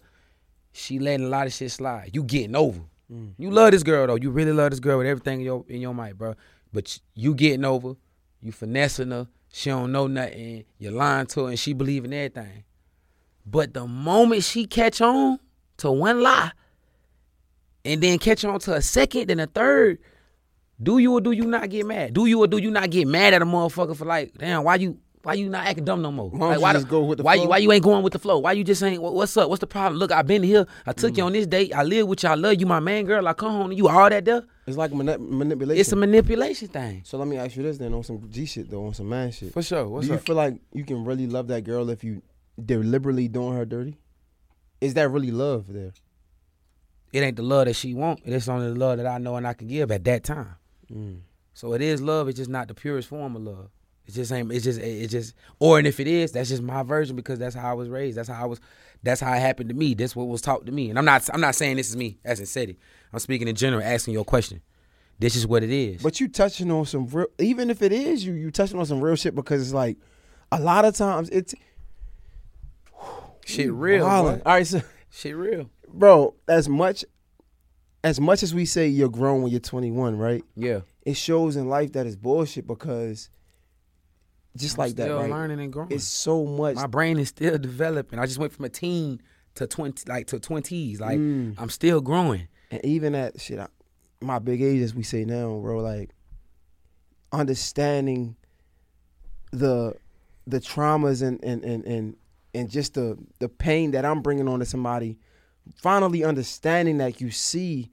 [0.78, 2.10] she letting a lot of shit slide.
[2.12, 2.80] You getting over.
[3.12, 3.32] Mm.
[3.38, 4.16] You love this girl though.
[4.16, 6.34] You really love this girl with everything in your in your mind, bro.
[6.72, 7.94] But you getting over.
[8.40, 9.26] You finessing her.
[9.50, 10.64] She don't know nothing.
[10.78, 12.64] You're lying to her, and she believe in everything.
[13.44, 15.38] But the moment she catch on
[15.78, 16.52] to one lie,
[17.84, 19.98] and then catch on to a second, then a third,
[20.80, 22.12] Do you or do you not get mad?
[22.12, 24.76] Do you or do you not get mad at a motherfucker for like, damn, why
[24.76, 26.30] you why you not acting dumb no more?
[26.30, 27.42] Why Like, you why just the- go with the why flow?
[27.44, 28.38] you why you ain't going with the flow?
[28.38, 29.02] Why you just ain't?
[29.02, 29.48] What's up?
[29.50, 29.98] What's the problem?
[29.98, 30.66] Look, I've been here.
[30.86, 31.16] I took Mm.
[31.18, 31.74] you on this date.
[31.74, 32.28] I live with you.
[32.28, 33.26] I love you, my man, girl.
[33.26, 33.88] I come home to you.
[33.88, 34.44] All that there.
[34.66, 35.80] It's like mani- manipulation.
[35.80, 37.02] It's a manipulation thing.
[37.04, 39.30] so let me ask you this then on some G shit though, on some man
[39.32, 39.52] shit.
[39.52, 39.88] For sure.
[39.88, 40.24] What's Do you up?
[40.26, 42.22] feel like you can really love that girl if you
[42.62, 43.96] deliberately doing her dirty?
[44.80, 45.92] Is that really love there?
[47.12, 48.20] It ain't the love that she want.
[48.24, 50.54] It's only the love that I know and I can give at that time.
[50.92, 51.20] Mm.
[51.54, 52.28] So it is love.
[52.28, 53.70] It's just not the purest form of love.
[54.08, 54.50] It just ain't.
[54.50, 54.80] It's just.
[54.80, 55.34] It just.
[55.60, 58.16] Or and if it is, that's just my version because that's how I was raised.
[58.16, 58.58] That's how I was.
[59.02, 59.92] That's how it happened to me.
[59.94, 60.88] That's what was taught to me.
[60.88, 61.28] And I'm not.
[61.32, 62.78] I'm not saying this is me as in said it.
[63.12, 64.62] I'm speaking in general, asking your question.
[65.18, 66.02] This is what it is.
[66.02, 69.00] But you touching on some real, even if it is you, you touching on some
[69.00, 69.98] real shit because it's like
[70.50, 71.54] a lot of times it's
[73.44, 75.70] shit real, All right, so Shit real.
[75.88, 77.04] bro, as much
[78.04, 80.44] as much as we say you're grown when you're 21, right?
[80.54, 80.80] Yeah.
[81.04, 83.28] It shows in life that it's bullshit because
[84.58, 85.30] just I'm like that, right?
[85.30, 85.90] learning and growing.
[85.92, 86.74] It's so much.
[86.76, 88.18] my brain is still developing.
[88.18, 89.20] I just went from a teen
[89.54, 91.00] to twenty, like to twenties.
[91.00, 91.54] Like Mm.
[91.58, 92.48] I'm still growing.
[92.70, 93.68] And even at shit, I,
[94.20, 96.10] my big age, as we say now, bro, like
[97.32, 98.36] understanding
[99.52, 99.94] the
[100.46, 102.16] the traumas and and and and,
[102.54, 105.18] and just the the pain that I'm bringing on to somebody.
[105.82, 107.90] Finally, understanding that you see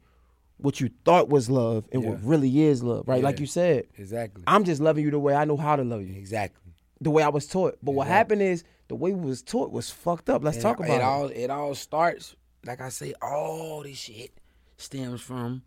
[0.58, 2.10] what you thought was love and Yeah.
[2.12, 3.22] what really is love, right?
[3.24, 4.44] Like you said, Exactly.
[4.48, 6.74] I'm just loving you the way I know how to love you, exactly.
[7.02, 7.78] the way I was taught.
[7.84, 10.44] But what happened is the way we was taught was fucked up.
[10.44, 10.96] Let's And talk about it.
[10.96, 11.02] it.
[11.02, 11.28] all.
[11.28, 14.32] It all starts, like I say, all this shit
[14.78, 15.64] stems from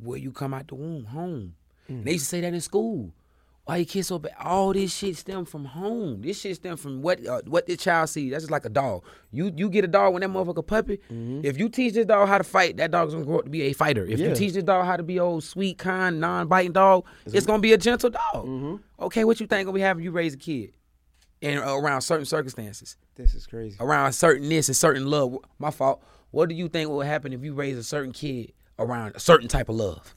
[0.00, 1.54] where you come out the womb, home.
[1.90, 2.04] Mm.
[2.04, 3.12] They used to say that in school.
[3.68, 4.32] Why you kids so bad?
[4.42, 6.22] All this shit stem from home.
[6.22, 8.30] This shit stem from what uh, what the child sees.
[8.30, 9.04] That's just like a dog.
[9.30, 11.00] You you get a dog when that motherfucker puppy.
[11.10, 13.60] If you teach this dog how to fight, that dog's gonna grow up to be
[13.64, 14.04] a fighter.
[14.04, 14.22] If Mm-hmm.
[14.22, 14.28] Yeah.
[14.30, 17.74] you teach this dog how to be old, sweet, kind, non-biting dog, it's gonna be
[17.74, 18.46] a gentle dog.
[18.46, 18.76] Mm-hmm.
[19.00, 20.72] Okay, what you think gonna be having you raise a kid,
[21.42, 23.76] and around certain circumstances This is crazy.
[23.80, 25.36] around certain this and certain love.
[25.58, 26.02] My fault.
[26.30, 29.48] What do you think will happen if you raise a certain kid around a certain
[29.48, 30.14] type of love?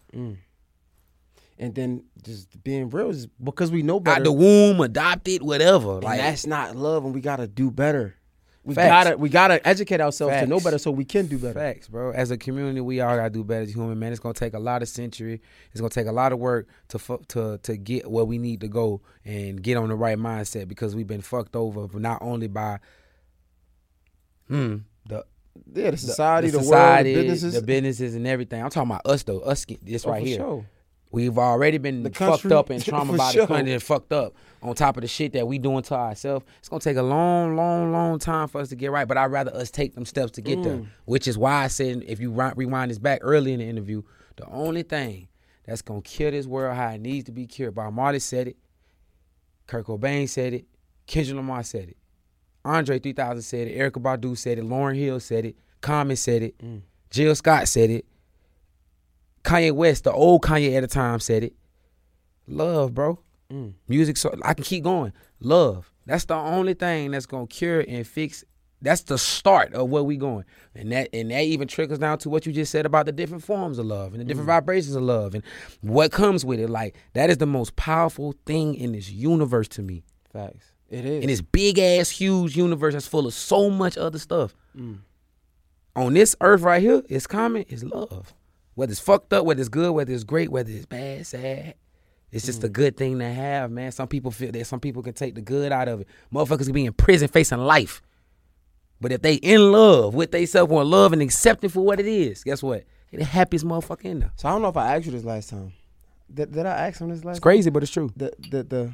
[1.62, 4.18] And then just being real is because we know better.
[4.22, 5.94] Out the womb, adopted, whatever.
[5.96, 8.16] And Like that's not love, and we gotta do better.
[8.64, 9.06] We Facts.
[9.06, 11.54] gotta we gotta educate ourselves to know better, so we can do better.
[11.54, 12.12] facts, bro.
[12.12, 14.12] As a community, we all gotta do better as human man.
[14.12, 15.40] It's gonna take a lot of century.
[15.72, 18.62] It's gonna take a lot of work to fu- to to get where we need
[18.62, 22.48] to go and get on the right mindset because we've been fucked over not only
[22.48, 22.80] by
[24.48, 25.26] hmm the
[25.74, 27.60] Yeah, the society, the, society, world, the businesses.
[27.62, 28.64] the businesses, and everything.
[28.64, 29.40] I'm talking about us though.
[29.42, 30.38] Us, this Oh, right for here.
[30.38, 30.66] sure.
[31.12, 33.42] We've already been The fucked up and for trauma by sure.
[33.42, 36.46] the country and fucked up on top of the shit that we doing to ourselves.
[36.60, 39.08] It's gonna take a long, long, long time for us to get right.
[39.08, 40.78] But I'd rather us take them steps to get there.
[40.78, 40.88] Mm.
[41.06, 44.04] Which is why I said if you rewind this back early in the interview,
[44.38, 45.28] the only thing
[45.66, 47.76] that's gonna kill this world how it needs to be cured.
[47.76, 48.58] Bob Marley said it,
[49.68, 50.66] Kurt Cobain said it,
[51.08, 51.98] Kendrick Lamar said it,
[52.64, 56.58] Andre 3000 said it, Erykah Badu said it, Lauryn Hill said it, Common said it,
[56.60, 56.82] Mm.
[57.10, 58.06] Jill Scott said it,
[59.44, 61.54] Kanye West, the old Kanye at the time, said it.
[62.48, 63.20] Love, bro.
[63.52, 63.74] Mm.
[63.88, 65.14] Music, so I can keep going.
[65.40, 65.92] Love.
[66.06, 68.44] That's the only thing that's gonna cure and fix.
[68.82, 72.30] That's the start of where we going, and that and that even trickles down to
[72.30, 75.04] what you just said about the different forms of love and the different vibrations of
[75.04, 75.44] love and
[75.82, 76.70] what comes with it.
[76.70, 80.04] Like that is the most powerful thing in this universe to me.
[80.34, 80.72] Facts.
[80.90, 81.24] It is.
[81.24, 84.56] In this big ass, huge universe that's full of so much other stuff.
[84.76, 85.00] Mm.
[85.96, 87.64] On this earth right here, it's common.
[87.64, 88.34] Is love.
[88.76, 91.76] Whether it's fucked up, whether it's good, whether it's great, whether it's bad, sad.
[92.32, 93.92] It's just a good thing to have, man.
[93.92, 96.08] Some people feel that some people can take the good out of it.
[96.34, 98.02] Motherfuckers can be in prison facing life.
[99.02, 102.00] But if they in love with they self want love and accept it for what
[102.00, 102.86] it is, guess what?
[103.12, 104.32] They the happiest motherfucker in there.
[104.38, 105.74] So I don't know if I asked you this last time.
[106.34, 107.38] Did, did I ask him this last?
[107.38, 108.12] It's crazy, but it's true.
[108.16, 108.94] The the the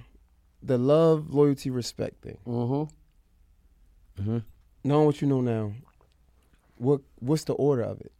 [0.63, 2.37] the love, loyalty, respect thing.
[2.47, 4.21] Mm-hmm.
[4.21, 4.37] Mm-hmm.
[4.83, 5.73] Knowing what you know now,
[6.77, 8.11] what what's the order of it?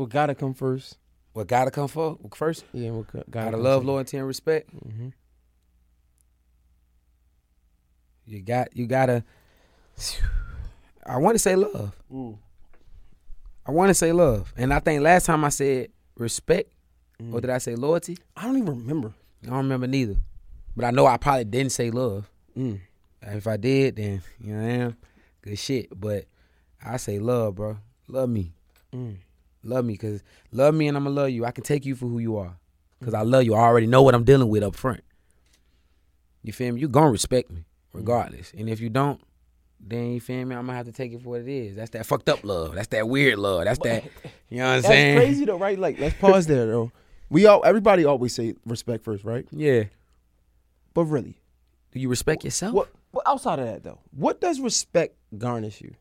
[0.00, 0.96] What gotta come first?
[1.34, 2.64] What gotta come for first?
[2.72, 4.74] Yeah, what got- gotta Gotta come love, loyalty, and respect.
[4.74, 5.08] Mm-hmm.
[8.24, 9.24] You got you gotta
[11.04, 11.94] I wanna say love.
[12.10, 12.38] Mm.
[13.66, 14.54] I wanna say love.
[14.56, 16.72] And I think last time I said respect,
[17.20, 17.34] Mm.
[17.34, 18.16] or did I say loyalty?
[18.34, 19.12] I don't even remember.
[19.44, 20.16] I don't remember neither.
[20.74, 22.30] But I know I probably didn't say love.
[22.56, 22.80] Mm.
[23.20, 24.96] If I did, then you know I am.
[25.42, 25.88] Good shit.
[26.00, 26.24] But
[26.82, 27.76] I say love, bro.
[28.08, 28.54] Love me.
[28.94, 29.16] Mm.
[29.62, 31.44] Love me, cause love me and I'ma love you.
[31.44, 32.56] I can take you for who you are.
[33.04, 33.54] Cause I love you.
[33.54, 35.02] I already know what I'm dealing with up front.
[36.42, 36.80] You feel me?
[36.80, 38.52] You gonna respect me, regardless.
[38.56, 39.20] And if you don't,
[39.78, 41.76] then you feel me, I'm gonna have to take it for what it is.
[41.76, 42.74] That's that fucked up love.
[42.74, 43.64] That's that weird love.
[43.64, 44.04] That's that
[44.50, 45.16] You know what I'm That's saying?
[45.16, 45.78] crazy though, right?
[45.78, 46.92] Like, let's pause there though.
[47.28, 49.46] We all, everybody always say respect first, right?
[49.50, 49.84] Yeah.
[50.94, 51.38] But really,
[51.92, 52.74] Do you respect yourself?
[52.74, 52.88] what?
[53.12, 53.98] What outside of that though?
[54.12, 55.94] What does respect garnish you?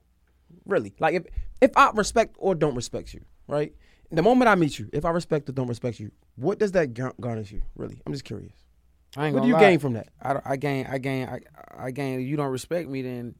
[0.69, 1.23] Really, like if
[1.61, 3.73] if I respect or don't respect you, right?
[4.11, 6.93] The moment I meet you, if I respect or don't respect you, what does that
[7.19, 7.61] garnish you?
[7.75, 8.53] Really, I'm just curious.
[9.17, 9.59] I ain't What do you lie.
[9.61, 10.07] gain from that?
[10.21, 11.39] I, I gain, I gain, I,
[11.85, 12.19] I gain.
[12.19, 13.35] If you don't respect me, then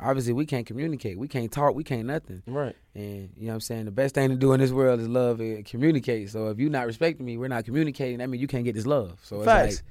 [0.00, 1.18] obviously we can't communicate.
[1.18, 1.74] We can't talk.
[1.74, 2.42] We can't nothing.
[2.46, 2.74] Right.
[2.94, 3.84] And you know what I'm saying?
[3.86, 6.30] The best thing to do in this world is love and communicate.
[6.30, 8.18] So if you're not respecting me, we're not communicating.
[8.18, 9.18] That means you can't get this love.
[9.22, 9.82] So it's Facts.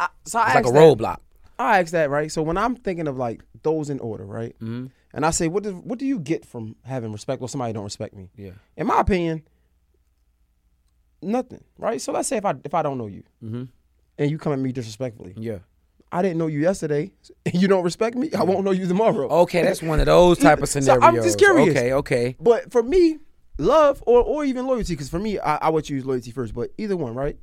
[0.00, 1.18] like I, so I it's like a asked that- roadblock.
[1.56, 2.30] I ask that right.
[2.32, 5.62] So when I'm thinking of like those in order, right, hmm and I say, what
[5.62, 8.28] does what do you get from having respect or somebody don't respect me?
[8.36, 8.50] Yeah.
[8.76, 9.42] In my opinion,
[11.22, 12.00] nothing, right?
[12.00, 13.64] So let's say if I if I don't know you hmm
[14.18, 15.58] and you come at me disrespectfully, Yeah.
[16.12, 17.10] I didn't know you yesterday,
[17.46, 19.28] and you don't respect me, I won't know you tomorrow.
[19.42, 21.02] Okay, that's one of those type of So scenarios.
[21.02, 21.70] I'm just curious.
[21.76, 22.36] Okay, okay.
[22.38, 23.18] But for me,
[23.58, 26.54] love or or even loyalty, because for me, I, I would choose loyalty first.
[26.54, 27.36] But either one, right?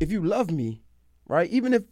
[0.00, 0.82] If you love me,
[1.28, 1.84] right, even if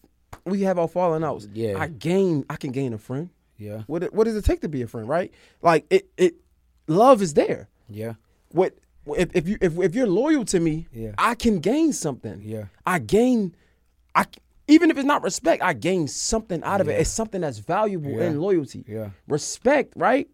[0.44, 1.76] we have our falling outs, Yeah.
[1.78, 3.30] I gain, I can gain a friend.
[3.62, 3.82] Yeah.
[3.86, 5.30] What it- what does it take to be a friend, right?
[5.62, 6.34] Like it it
[6.88, 7.68] love is there.
[7.88, 8.14] Yeah.
[8.50, 8.76] What
[9.16, 11.12] if, if you if, if you're loyal to me, Yeah.
[11.18, 12.42] I can gain something.
[12.44, 12.66] Yeah.
[12.86, 13.54] I gain
[14.14, 14.24] I
[14.68, 17.00] even if it's not respect, I gain something out of it.
[17.00, 18.26] It's something that's valuable Yeah.
[18.28, 18.84] in loyalty.
[18.88, 19.10] Yeah.
[19.28, 20.28] Respect, right?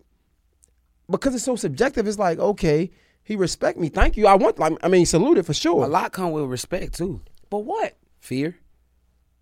[1.11, 2.91] Because it's so subjective, it's like, okay,
[3.25, 3.89] he respect me.
[3.89, 4.27] Thank you.
[4.27, 5.85] I want like, I mean, salute it for sure.
[5.85, 7.23] A lot come with respect too.
[7.51, 7.97] But what?
[8.21, 8.57] Fear.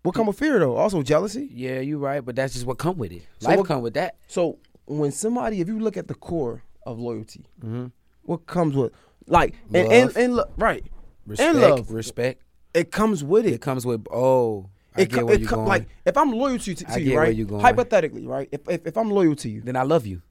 [0.03, 0.75] What come with fear though?
[0.77, 1.49] Also jealousy.
[1.51, 3.23] Yeah, you're right, but that's just what come with it.
[3.39, 4.15] So Life what- come with that.
[4.27, 7.91] So when somebody, if you look at the core of loyalty, Mhm.
[8.23, 8.93] what comes with
[9.27, 10.85] like and and, and right,
[11.25, 11.49] Respect.
[11.49, 12.41] and love, Respect.
[12.73, 13.61] it comes with It it.
[13.61, 14.69] comes with oh.
[14.95, 15.67] I It, get where it you're co- going.
[15.67, 17.35] like if I'm loyal to, to I you, get where right?
[17.35, 17.61] you're going.
[17.61, 18.49] Hypothetically, right?
[18.51, 20.21] If, if if I'm loyal to you, then I love you.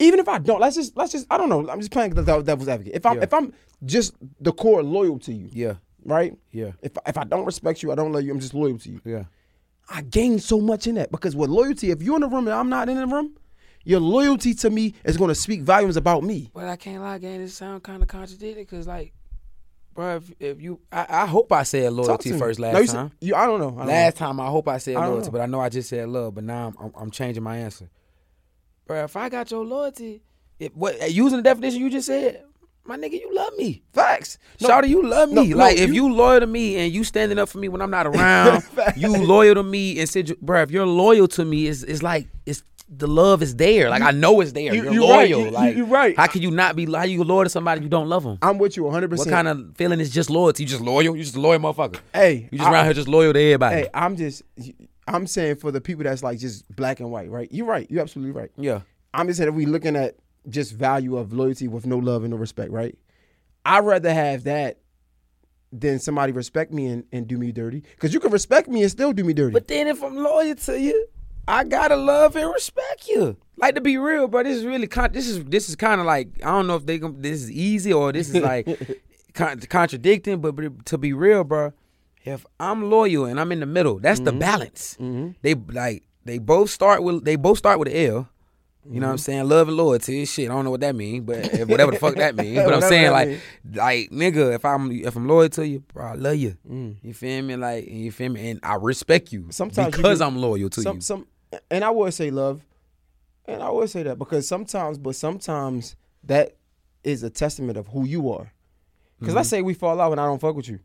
[0.00, 1.66] even if I don't, let's just let's just I don't know.
[1.70, 2.94] I'm just playing the devil's advocate.
[2.94, 3.22] If I'm Yeah.
[3.22, 3.52] if I'm
[3.84, 5.74] just the core loyal to you, Yeah.
[6.04, 6.36] Right?
[6.52, 6.72] Yeah.
[6.82, 8.32] If if I don't respect you, I don't love you.
[8.32, 9.00] I'm just loyal to you.
[9.04, 9.24] Yeah.
[9.88, 12.54] I gain so much in that because with loyalty, if you're in the room and
[12.54, 13.34] I'm not in the room,
[13.84, 16.50] your loyalty to me is going to speak volumes about me.
[16.54, 17.38] But I can't lie, gang.
[17.40, 19.12] This sound kind of contradicted because, like,
[19.94, 22.40] bro, if, if you, I, I hope I said Talk loyalty to me.
[22.40, 23.12] first last No, you said- time.
[23.20, 23.74] you, I don't know.
[23.74, 25.32] I don't Last time, I hope I said I don't loyalty, know.
[25.32, 26.34] but I know I just said love.
[26.34, 27.90] But now I'm, I'm, I'm changing my answer,
[28.86, 29.04] bro.
[29.04, 30.22] If I got your loyalty,
[30.58, 32.42] if what uh, using the definition you just said,
[32.86, 33.82] my nigga, you love me.
[33.92, 34.38] facts.
[34.60, 35.48] No, Shawty, you love me.
[35.48, 37.80] no, like if you- you loyal to me and you standing up for me when
[37.80, 38.62] I'm not around,
[38.96, 42.28] you loyal to me and said, bro, if you're loyal to me, it's it's like
[42.46, 42.62] it's
[42.96, 43.88] the love is there.
[43.88, 44.74] Like I know it's there.
[44.74, 45.10] you- are loyal.
[45.14, 45.28] right.
[45.30, 46.16] You- like you right.
[46.16, 46.84] How can you not be?
[46.84, 48.38] How you loyal to somebody you don't love them?
[48.42, 49.16] I'm with you 100.
[49.16, 50.64] What kind of feeling is just loyalty?
[50.64, 51.16] You just loyal?
[51.16, 52.00] You just loyal motherfucker?
[52.12, 53.76] Hey, You just I- around here just loyal to everybody?
[53.76, 54.42] Hey, I'm just.
[55.08, 57.48] I'm saying for the people that's like just black and white, right?
[57.50, 57.90] You're right.
[57.90, 58.50] You're absolutely right.
[58.56, 58.80] Yeah.
[59.12, 60.16] I'm just saying if we looking at
[60.48, 62.96] just value of loyalty with no love and no respect, right?
[63.64, 64.78] I'd rather have that
[65.72, 67.80] than somebody respect me and, and do me dirty.
[67.80, 69.52] Because you can respect me and still do me dirty.
[69.52, 71.06] But then if I'm loyal to you,
[71.46, 73.36] I gotta love and respect you.
[73.56, 74.42] Like to be real, bro.
[74.42, 76.86] This is really con- this is this is kind of like I don't know if
[76.86, 78.66] they gon- this is easy or this is like
[79.34, 81.72] con- contradicting, but, but to be real, bro.
[82.24, 84.40] If I'm loyal and I'm in the middle, that's the mm-hmm.
[84.40, 84.96] balance.
[84.98, 85.32] Mm-hmm.
[85.42, 88.28] They like they both start with they both start with an L.
[88.90, 89.48] You know what I'm saying?
[89.48, 90.24] Love and loyalty.
[90.26, 92.56] Shit, I don't know what that means, but whatever the fuck that means.
[92.64, 93.40] But I'm saying like, mean.
[93.74, 96.56] like nigga, if I'm if I'm loyal to you, bro, I love you.
[97.02, 97.56] You feel me?
[97.56, 98.50] Like you feel me?
[98.50, 101.00] And I respect you Sometimes you because do- I'm loyal to some you.
[101.00, 101.26] some
[101.70, 102.62] and I would say love,
[103.46, 106.56] and I would say that because sometimes, but sometimes that
[107.02, 108.52] is a testament of who you are.
[109.18, 109.36] Because Mm-hmm.
[109.36, 110.80] let's say we fall out and I don't fuck with you,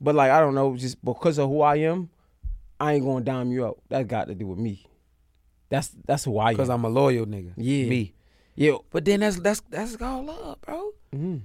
[0.00, 2.10] but like I don't know, just because of who I am,
[2.78, 3.78] I ain't gonna dime you out.
[3.88, 4.84] That got to do with me.
[5.72, 6.54] That's that's who I am.
[6.54, 7.52] Because I'm a loyal nigga.
[7.56, 7.88] Yeah.
[7.88, 8.12] Me.
[8.54, 8.76] yeah.
[8.90, 10.90] But then that's that's that's all love, bro.
[11.14, 11.40] Mhm.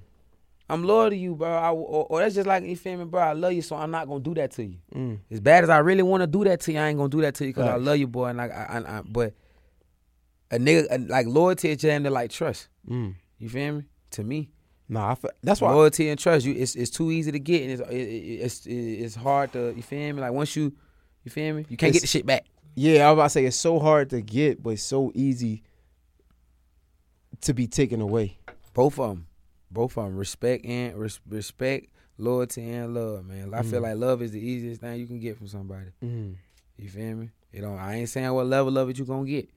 [0.69, 1.47] I'm loyal to you, bro.
[1.49, 3.21] I, or, or that's just like you feel me, bro.
[3.21, 4.77] I love you, so I'm not gonna do that to you.
[4.93, 5.19] Mm.
[5.31, 7.21] As bad as I really want to do that to you, I ain't gonna do
[7.21, 8.25] that to you because I love you, boy.
[8.27, 9.33] And like, I, I, I, but
[10.51, 12.67] a nigga a- like loyalty is just like trust.
[12.89, 13.15] Mm.
[13.39, 13.83] You feel me?
[14.11, 14.49] To me,
[14.89, 15.71] Nah, I that's why.
[15.73, 18.65] loyalty and trust, you it's it's too easy to get, and it's it, it- it's
[18.65, 20.21] it's hard to you feel me.
[20.21, 20.73] Like once you
[21.23, 22.45] you feel me, you can't get the shit back.
[22.79, 25.63] Yeah, I was about to say it's so hard to get, but it's so easy
[27.41, 28.37] to be taken away.
[28.75, 29.27] Both of them,
[29.71, 31.87] both of them, respect and res- respect,
[32.19, 33.51] loyalty and love, man.
[33.51, 33.83] I feel Mhm.
[33.83, 35.89] like love is the easiest thing you can get from somebody.
[36.03, 36.35] Mm.
[36.77, 37.31] You feel me?
[37.51, 39.49] You know, I ain't saying what level of it you gonna get,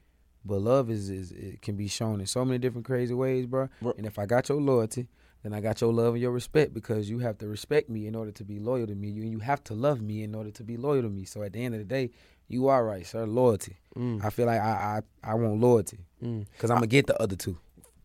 [0.43, 3.69] but love is is it can be shown in so many different crazy ways, bro.
[3.83, 3.93] Bro.
[3.99, 5.09] And if I got your loyalty,
[5.43, 8.15] then I got your love and your respect because you have to respect me in
[8.15, 9.11] order to be loyal to me.
[9.11, 11.25] You you have to love me in order to be loyal to me.
[11.27, 12.11] So at the end of the day,
[12.51, 13.25] you are right, sir.
[13.27, 13.77] Loyalty.
[13.97, 14.23] Mm.
[14.25, 16.45] I feel like I I, I want loyalty Mm.
[16.53, 17.57] because I'm gonna get the other two.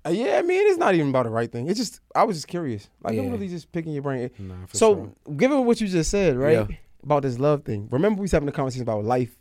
[0.05, 1.67] Uh, yeah, I mean, it's not even about the right thing.
[1.67, 2.88] It's just I was just curious.
[3.03, 4.29] Like I'm really just picking your brain.
[4.39, 5.36] Nah, for so, sure.
[5.36, 6.75] given what you just said, right, Yeah.
[7.03, 7.88] about this love thing.
[7.91, 9.36] Remember we was having a conversation about life,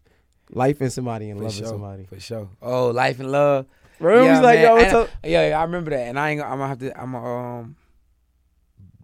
[0.50, 2.04] life and somebody and for loving sure, somebody.
[2.06, 2.48] for sure.
[2.62, 3.66] Oh, life and love.
[4.00, 5.08] Remember Yeah, like, man, yo, what's and- up?
[5.22, 6.40] Yeah, yeah, I remember that, and I ain't.
[6.40, 7.00] gonna- I'm gonna have to.
[7.00, 7.26] I'm gonna,
[7.60, 7.76] um,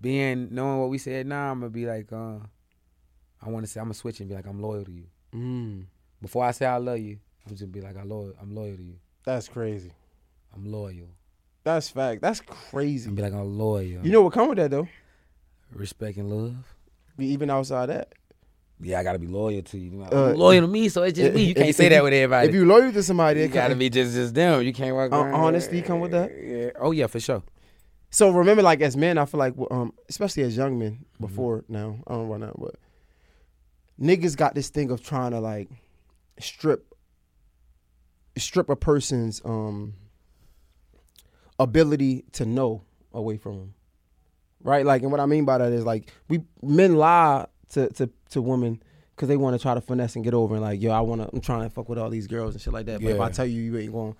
[0.00, 1.50] being knowing what we said now.
[1.52, 2.38] I'm gonna be like, uh,
[3.42, 5.04] I want to say I'm gonna switch and be like, I'm loyal to you.
[5.34, 5.84] Mm,
[6.20, 8.34] Before I say I love you, I'm just be like, I loyal.
[8.40, 8.94] I'm loyal to you.
[9.24, 9.92] that's crazy.
[10.54, 11.08] I'm loyal.
[11.62, 12.22] That's fact.
[12.22, 13.06] That's crazy.
[13.08, 13.84] And be like, I'm loyal.
[14.04, 14.88] You know what come with that though?
[15.72, 16.56] respect and love.
[17.16, 18.12] Be Even outside that,
[18.80, 20.02] Yeah, I gotta be loyal to you.
[20.02, 21.44] Uh, loyal to me, so it's just me.
[21.44, 22.48] You if- can't say that with everybody.
[22.48, 24.62] if you loyal to somebody, you gotta be just just them.
[24.62, 25.34] You can't walk Uh, around.
[25.34, 26.30] honesty come with that?
[26.42, 26.70] Yeah.
[26.80, 27.42] Oh yeah, for sure.
[28.10, 31.26] So remember, like as men, I feel like, um, especially as young men, Mm-hmm.
[31.26, 32.74] before now, I don't know about now, but
[34.00, 35.68] niggas got this thing of trying to like
[36.38, 36.94] strip,
[38.36, 39.94] strip a person's um
[41.58, 42.82] ability to know
[43.12, 43.74] away from them,
[44.62, 44.86] right?
[44.86, 48.42] Like, and what I mean by that is like we men lie to to to
[48.42, 48.82] women.
[49.16, 51.20] Cause they want to try to finesse and get over and like, yo, I want
[51.20, 53.02] to, I'm trying to fuck with all these girls and shit like that.
[53.02, 54.16] But if I tell you, you ain't going.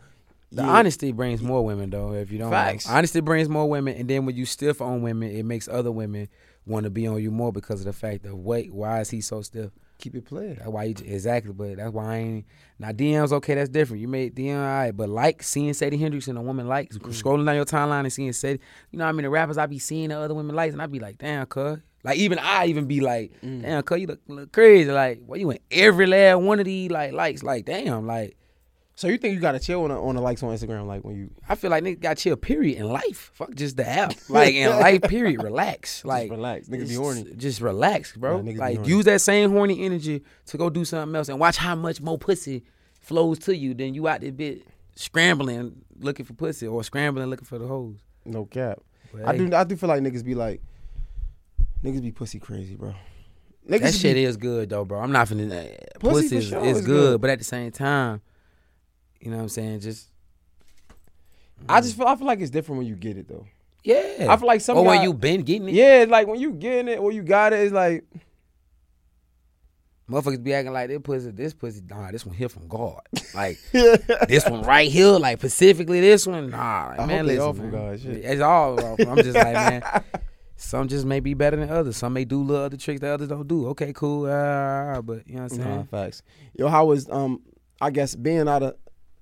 [0.53, 0.69] The yeah.
[0.69, 2.13] honesty brings more women though.
[2.13, 2.87] If you don't, Facts.
[2.87, 6.29] honesty brings more women, and then when you stiff on women, it makes other women
[6.67, 9.21] want to be on you more because of the fact of wait, why is he
[9.21, 9.71] so stiff?
[9.99, 10.55] keep it playing.
[10.55, 12.47] That's why you exactly, but that's why I ain't.
[12.79, 14.01] Now DM's okay, that's different.
[14.01, 17.11] You made DM all right, but like seeing Seddy Hendrinx and a woman likes Mm.
[17.11, 18.61] scrolling down your timeline and seeing Seddy,
[18.93, 20.81] you know, what I mean, the rappers I be seeing the other women likes, and
[20.81, 21.81] I be like, damn, cuz.
[22.03, 23.61] Like even I even be like, Mm.
[23.61, 24.91] damn, cuz you look, look crazy.
[24.91, 27.43] Like, what you in every last one of these like likes?
[27.43, 28.39] Like, damn, like.
[29.01, 31.17] So you think you gotta chill on the, on the likes on Instagram, like when
[31.17, 32.37] you I feel like niggas got chill.
[32.37, 33.31] Period in life.
[33.33, 34.13] Fuck just the app.
[34.29, 35.01] Like in life.
[35.01, 35.43] Period.
[35.43, 36.05] Relax.
[36.05, 36.69] Like relax.
[36.69, 37.25] Niggas be horny.
[37.35, 38.43] Just relax, bro.
[38.43, 41.75] Yeah, like use that same horny energy to go do something else and watch how
[41.75, 42.63] much more pussy
[43.01, 47.47] flows to you than you out there bit scrambling looking for pussy or scrambling looking
[47.47, 47.97] for the hoes.
[48.27, 48.81] no cap.
[49.15, 50.61] But I hey, do I do feel like niggas be like
[51.83, 52.93] niggas be pussy crazy, bro.
[53.67, 55.01] Niggas That shit be, is good though, bro.
[55.01, 55.73] I'm not finna.
[55.73, 57.21] Uh, Pussy pussy is, sure is is good, good.
[57.23, 58.21] but at the same time,
[59.21, 59.81] you know what I'm saying?
[59.81, 60.09] Just
[61.69, 63.47] I just feel I feel like it's different when you get it though.
[63.85, 64.27] yeah.
[64.29, 65.75] I feel like some or when you been getting it.
[65.75, 68.05] Yeah, like when you getting it or you got it, it's like
[70.11, 73.01] Motherfuckers be acting like this pussy, this pussy, nah, this one here from God.
[73.33, 73.97] Like yeah.
[74.29, 77.53] this one right here, like specifically this one, nah, like, I man, hope listen, all
[77.53, 77.71] from.
[77.71, 78.17] God, shit.
[78.17, 78.85] It's all.
[78.85, 78.99] off.
[78.99, 80.03] I'm just like, man,
[80.57, 81.97] some just may be better than others.
[81.97, 83.69] Some may do little other tricks that others don't do.
[83.69, 85.77] Okay, cool, uh, but you know what I'm saying?
[85.77, 86.23] Nah, facts.
[86.57, 87.43] Yo, how was um
[87.81, 88.75] I guess being out of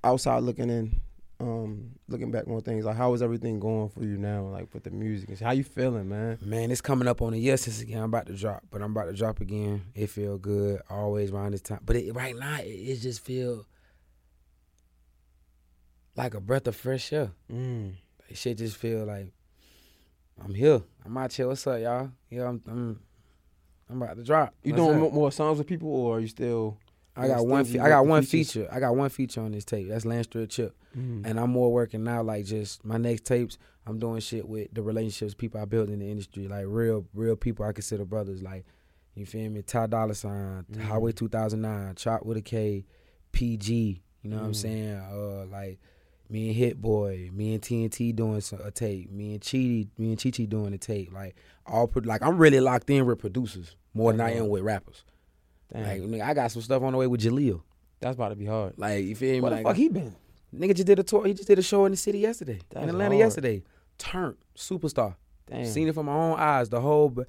[0.03, 1.01] outside looking in,
[1.41, 4.85] um, looking back on things, like how is everything going for you now, like with
[4.85, 5.39] the music and?
[5.39, 6.39] How you feeling, man?
[6.41, 7.99] Man, it's coming up on a year since again.
[7.99, 9.83] I'm about to drop, but I'm about to drop again.
[9.95, 13.67] It feel good always around this time, but it, right now it, it just feel
[16.17, 17.31] like a breath of fresh air.
[17.53, 17.95] Mm.
[18.21, 19.33] Like, shit just feel like
[20.45, 20.83] I'm here.
[21.05, 21.47] I'm out here.
[21.49, 22.11] What's up, y'all?
[22.31, 22.63] Yeah, I'm.
[22.67, 23.01] I'm,
[23.91, 24.55] I'm about to drop.
[24.63, 25.13] You What's doing up?
[25.13, 26.77] more songs with people or are you still
[27.19, 27.65] I got one.
[27.65, 28.53] Fe- I got one features.
[28.53, 28.69] feature.
[28.73, 29.89] I got one feature on this tape.
[29.89, 31.27] That's Landstrip Chip, Mm.
[31.27, 32.23] and I'm more working now.
[32.23, 35.99] Like just my next tapes, I'm doing shit with the relationships people I built in
[35.99, 38.43] the industry, like real, real people I consider brothers.
[38.43, 38.65] Like
[39.15, 39.63] you feel me?
[39.63, 40.81] Ty Dolla Sign, Mm.
[40.83, 42.85] Highway 2009, Chop with a K,
[43.33, 44.03] PG.
[44.23, 44.57] You know what I'm Mm.
[44.57, 44.97] saying?
[44.97, 45.79] Uh, like
[46.29, 50.11] me and Hit Boy, me and TNT doing some, a tape, me and Cheaty, me
[50.11, 51.13] and Chi Chi doing a tape.
[51.13, 51.35] Like
[51.67, 55.05] all, pro- like I'm really locked in with producers more than I am with rappers.
[55.73, 57.61] Like nigga, I got some stuff on the way with Jaleel.
[58.01, 58.75] that's about to be hard.
[58.79, 59.41] Like you feel me?
[59.41, 60.15] Where the Like, fuck he been?
[60.55, 61.27] nigga just did a tour.
[61.27, 63.19] He just did a show in the city yesterday, That's in Atlanta hard.
[63.19, 63.63] yesterday.
[63.99, 65.17] Turn superstar.
[65.47, 65.65] Damn.
[65.67, 66.69] Seen it from my own eyes.
[66.69, 67.27] The whole, but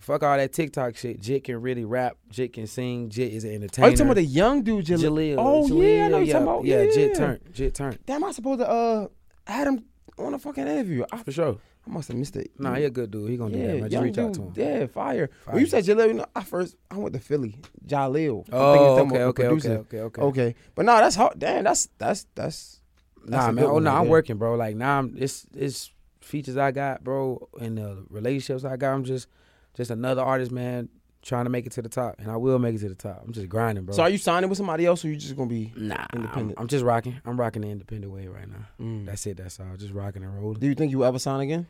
[0.00, 1.20] fuck all that TikTok shit.
[1.20, 2.16] Jit can really rap.
[2.30, 3.08] Jit can sing.
[3.10, 3.88] Jit is an Oh, entertainer.
[3.88, 5.00] you talking about the young dude, Jaleel?
[5.10, 5.36] Jaleel?
[5.38, 6.64] Oh yeah, I know you yeah, talking about.
[6.64, 6.82] yeah.
[6.82, 7.40] Yeah, Jit turn.
[7.52, 9.08] Jit turn Damn, I supposed to uh
[9.46, 9.84] had him
[10.18, 11.04] on a fucking interview.
[11.10, 11.58] I, for sure.
[11.86, 12.50] I must have missed it.
[12.58, 13.30] Nah, he a good dude.
[13.30, 13.80] He gonna do that.
[13.80, 13.90] Man.
[13.90, 14.52] Just reach out to him.
[14.56, 15.28] Yeah, fire.
[15.44, 15.54] Fire.
[15.54, 17.56] When you said Jaleel, you know, I first I went to Philly.
[17.86, 18.46] Jaleel.
[18.52, 20.22] Oh, okay, okay, okay, okay, okay.
[20.22, 21.38] Okay, but no, that's hard.
[21.38, 22.80] Damn, that's that's that's.
[23.24, 23.64] that's Nah, man.
[23.64, 24.54] Oh no, right I'm working, bro.
[24.54, 28.94] Like now, I'm it's it's features I got, bro, and the relationships I got.
[28.94, 29.28] I'm just
[29.74, 30.88] just another artist, man,
[31.24, 33.22] trying to make it to the top, and I will make it to the top.
[33.26, 33.94] I'm just grinding, bro.
[33.96, 35.72] So are you signing with somebody else, or you just gonna be?
[35.76, 36.58] Nah, Independent.
[36.58, 37.20] I'm, I'm just rocking.
[37.24, 38.66] I'm rocking the independent way right now.
[38.80, 39.06] Mm.
[39.06, 39.38] That's it.
[39.38, 39.76] That's all.
[39.76, 40.60] Just rocking and rolling.
[40.60, 41.66] Do you think you will ever sign again?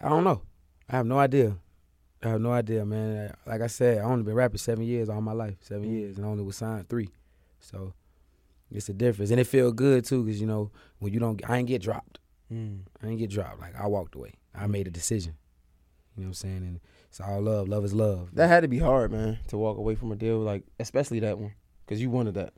[0.00, 0.42] I don't know.
[0.88, 1.56] I have no idea.
[2.22, 3.34] I have no idea, man.
[3.46, 5.92] Like I said, I only been rapping seven years all my life, seven Mm.
[5.92, 7.10] years, and I only was signed three.
[7.60, 7.92] So
[8.70, 11.58] it's a difference, and it feel good too, cause you know when you don't, I
[11.58, 12.18] ain't get dropped.
[12.52, 12.80] Mm.
[13.02, 13.60] I ain't get dropped.
[13.60, 14.32] Like I walked away.
[14.54, 15.34] I made a decision.
[16.16, 16.56] You know what I'm saying?
[16.58, 17.68] And it's all love.
[17.68, 18.34] Love is love.
[18.34, 21.38] That had to be hard, man, to walk away from a deal like, especially that
[21.38, 21.52] one,
[21.84, 22.52] because you wanted that.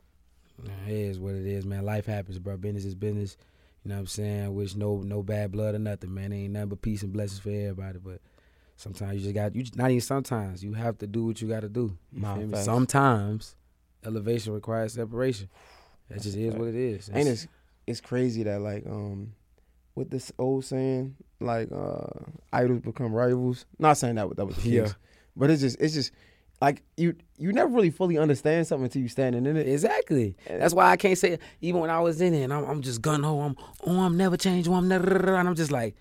[0.87, 1.85] It is what it is, man.
[1.85, 2.57] Life happens, bro.
[2.57, 3.37] Business is business.
[3.83, 4.53] You know what I'm saying?
[4.53, 6.33] Which no no bad blood or nothing, man.
[6.33, 7.99] Ain't nothing but peace and blessings for everybody.
[7.99, 8.19] But
[8.75, 11.61] sometimes you just got you not even sometimes you have to do what you got
[11.61, 11.97] to do.
[12.11, 12.57] You feel me?
[12.57, 13.55] Sometimes
[14.05, 15.49] elevation requires separation.
[16.09, 17.09] That just is what it is.
[17.13, 17.47] Ain't it's
[17.87, 19.33] it's crazy that like um
[19.99, 22.07] with this old saying like uh
[22.51, 23.65] idols become rivals.
[23.77, 24.87] Not saying that that was the case, Yeah.
[25.35, 26.11] but it's just it's just
[26.61, 29.67] like you you never really fully understand something until you're standing in it.
[29.67, 30.35] Exactly.
[30.47, 33.01] That's why I can't say even when I was in it and I'm, I'm just
[33.01, 33.39] gun ho.
[33.41, 34.67] I'm oh I'm never change.
[34.67, 35.35] Oh I'm never.
[35.35, 35.95] And I'm just like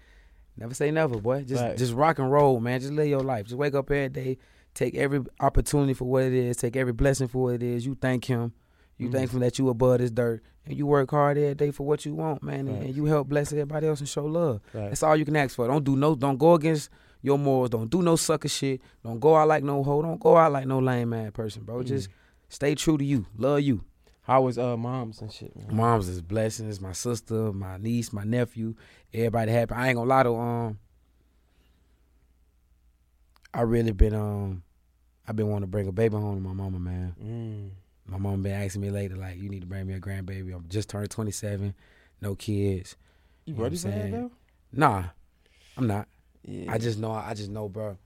[0.57, 1.43] never say never, boy.
[1.43, 1.77] Just Right.
[1.77, 2.81] just rock and roll, man.
[2.81, 3.45] Just live your life.
[3.47, 4.39] Just wake up every day.
[4.75, 6.57] Take every opportunity for what it is.
[6.57, 7.85] Take every blessing for what it is.
[7.87, 8.53] You thank him.
[8.99, 9.13] You Mhm.
[9.13, 10.43] thank him that you above this dirt.
[10.67, 12.69] And you work hard every day for what you want, man.
[12.69, 12.87] And, Right.
[12.87, 14.61] and you help bless everybody else and show love.
[14.75, 14.89] Right.
[14.89, 15.67] That's all you can ask for.
[15.67, 16.15] Don't do no.
[16.15, 16.91] Don't go against
[17.23, 17.71] your morals.
[17.71, 18.81] Don't do no sucker shit.
[19.03, 20.03] Don't go out like no hoe.
[20.03, 21.77] Don't go out like no lame man person, bro.
[21.81, 21.87] Mm.
[21.87, 22.09] Just
[22.49, 23.25] stay true to you.
[23.37, 23.83] Love you.
[24.23, 25.75] How was uh moms and shit, man?
[25.75, 26.81] Mom's is blessings.
[26.83, 28.75] My sister, my niece, my nephew,
[29.15, 29.73] everybody happy.
[29.75, 30.79] I ain't gonna lie to Um,
[33.55, 34.63] I really been um,
[35.27, 37.15] I've been wanting to bring a baby home to my mama, man.
[37.23, 37.71] Mm.
[38.09, 40.55] My mom been asking me lately, like, you need to bring me a grandbaby.
[40.55, 41.75] I'm just turned 27,
[42.23, 42.97] no kids.
[43.45, 44.13] You what ready for that saying?
[44.13, 44.31] though?
[44.73, 45.05] Nah,
[45.77, 46.09] I'm not.
[46.43, 46.73] Yeah.
[46.73, 47.13] I just know.
[47.13, 47.99] I just know, bro.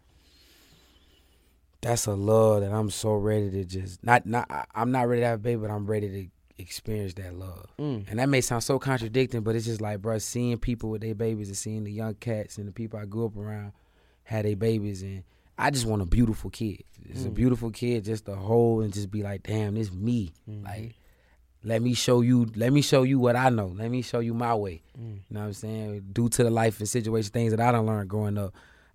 [1.80, 4.48] That's a love that I'm so ready to just not not.
[4.50, 7.66] I- I'm not ready to have a baby, but I'm ready to experience that love.
[7.78, 8.04] Mm.
[8.08, 11.14] And that may sound so contradicting, but it's just like, bro, seeing people with their
[11.14, 13.72] babies and seeing the young cats and the people I grew up around
[14.24, 15.24] had their babies, and
[15.58, 16.82] I just want a beautiful kid.
[17.08, 17.34] It's a Mm.
[17.34, 20.32] beautiful kid just to hold and just be like, damn, this me.
[20.48, 20.64] Mhm.
[20.64, 20.94] Like,
[21.64, 22.46] let me show you.
[22.56, 23.66] Let me show you what I know.
[23.66, 24.82] Let me show you my way.
[24.98, 25.14] Mm.
[25.14, 26.04] You know what I'm saying?
[26.12, 28.54] Due to the life and situation, things that I don't learn growing up,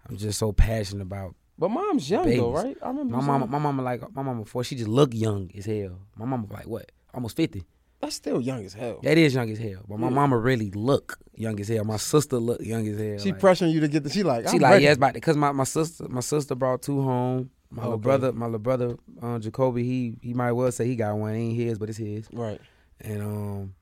[0.10, 1.36] I'm just so passionate about.
[1.60, 2.78] But mom's young though, right?
[2.82, 5.50] I remember My mama, saying- my mama like my mama before she just looked young
[5.56, 6.00] as hell.
[6.16, 6.92] My mama like what?
[7.14, 7.64] Almost fifty.
[8.02, 9.00] That's still young as hell.
[9.02, 9.82] That is young as hell.
[9.88, 11.84] But my mama really look young as hell.
[11.84, 13.18] My sister look young as hell.
[13.18, 14.10] She like, pressuring you to get the.
[14.12, 14.48] She like.
[14.48, 14.84] she I'm like ready.
[14.86, 17.50] yeah, it's about because my, my sister my sister brought two home.
[17.70, 21.16] My little brother, my little brother, uh, Jacoby, he he might well say he got
[21.18, 21.34] one.
[21.34, 22.28] It ain't his, but it's his.
[22.32, 22.62] Right.
[23.02, 23.74] And um,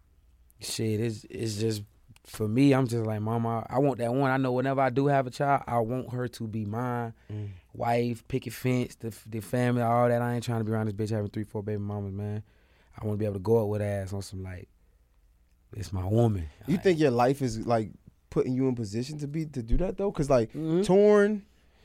[0.59, 1.83] shit, it's it's just
[2.25, 2.73] for me.
[2.73, 4.31] I'm just like, mama, I want that one.
[4.31, 7.49] I know whenever I do have a child, I want her to be mine, Mm.
[7.73, 10.21] wife, picket fence, the the family, all that.
[10.21, 12.41] I ain't trying to be around this bitch having three, four baby mamas, man.
[12.99, 14.67] I want to be able to go out with ass on some like,
[15.75, 16.47] it's my woman.
[16.67, 17.91] You Like, think your life is like
[18.29, 20.11] putting you in position to be to do that though?
[20.11, 20.85] Cause like Mhm.
[20.85, 21.43] torn.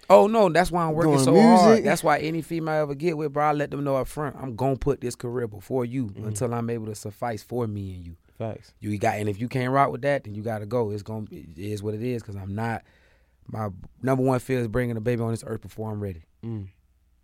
[0.08, 1.60] Oh no, that's why I'm working so music.
[1.60, 1.84] hard.
[1.84, 4.36] That's why any female I ever get with, bro, I let them know up front,
[4.36, 6.26] I'm gonna put this career before you Mhm.
[6.28, 8.16] until I'm able to suffice for me and you.
[8.38, 8.72] Facts.
[8.80, 10.90] You got, and if you can't rock with that, then you gotta go.
[10.90, 12.22] It's gonna, it is what it is.
[12.22, 12.82] Cause I'm not.
[13.46, 13.68] My
[14.02, 16.22] number one fear is bringing a baby on this earth before I'm ready.
[16.44, 16.68] Mm.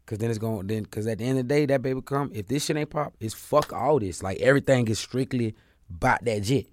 [0.06, 2.30] Cause then it's going, then, cause at the end of the day, that baby come.
[2.32, 4.22] If this shit ain't pop, it's fuck all this.
[4.22, 5.56] Like everything is strictly
[5.90, 6.68] about that jit,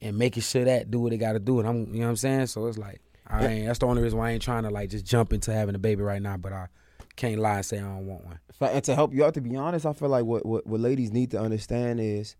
[0.00, 1.60] and making sure that do what it gotta do.
[1.60, 2.46] And I'm, you know what I'm saying.
[2.46, 3.66] So it's like, I ain't.
[3.66, 5.78] That's the only reason why I ain't trying to like just jump into having a
[5.78, 6.38] baby right now.
[6.38, 6.68] But I
[7.14, 8.40] can't lie and say I don't want one.
[8.60, 11.12] And to help you out, to be honest, I feel like what, what what ladies
[11.12, 12.36] need to understand is,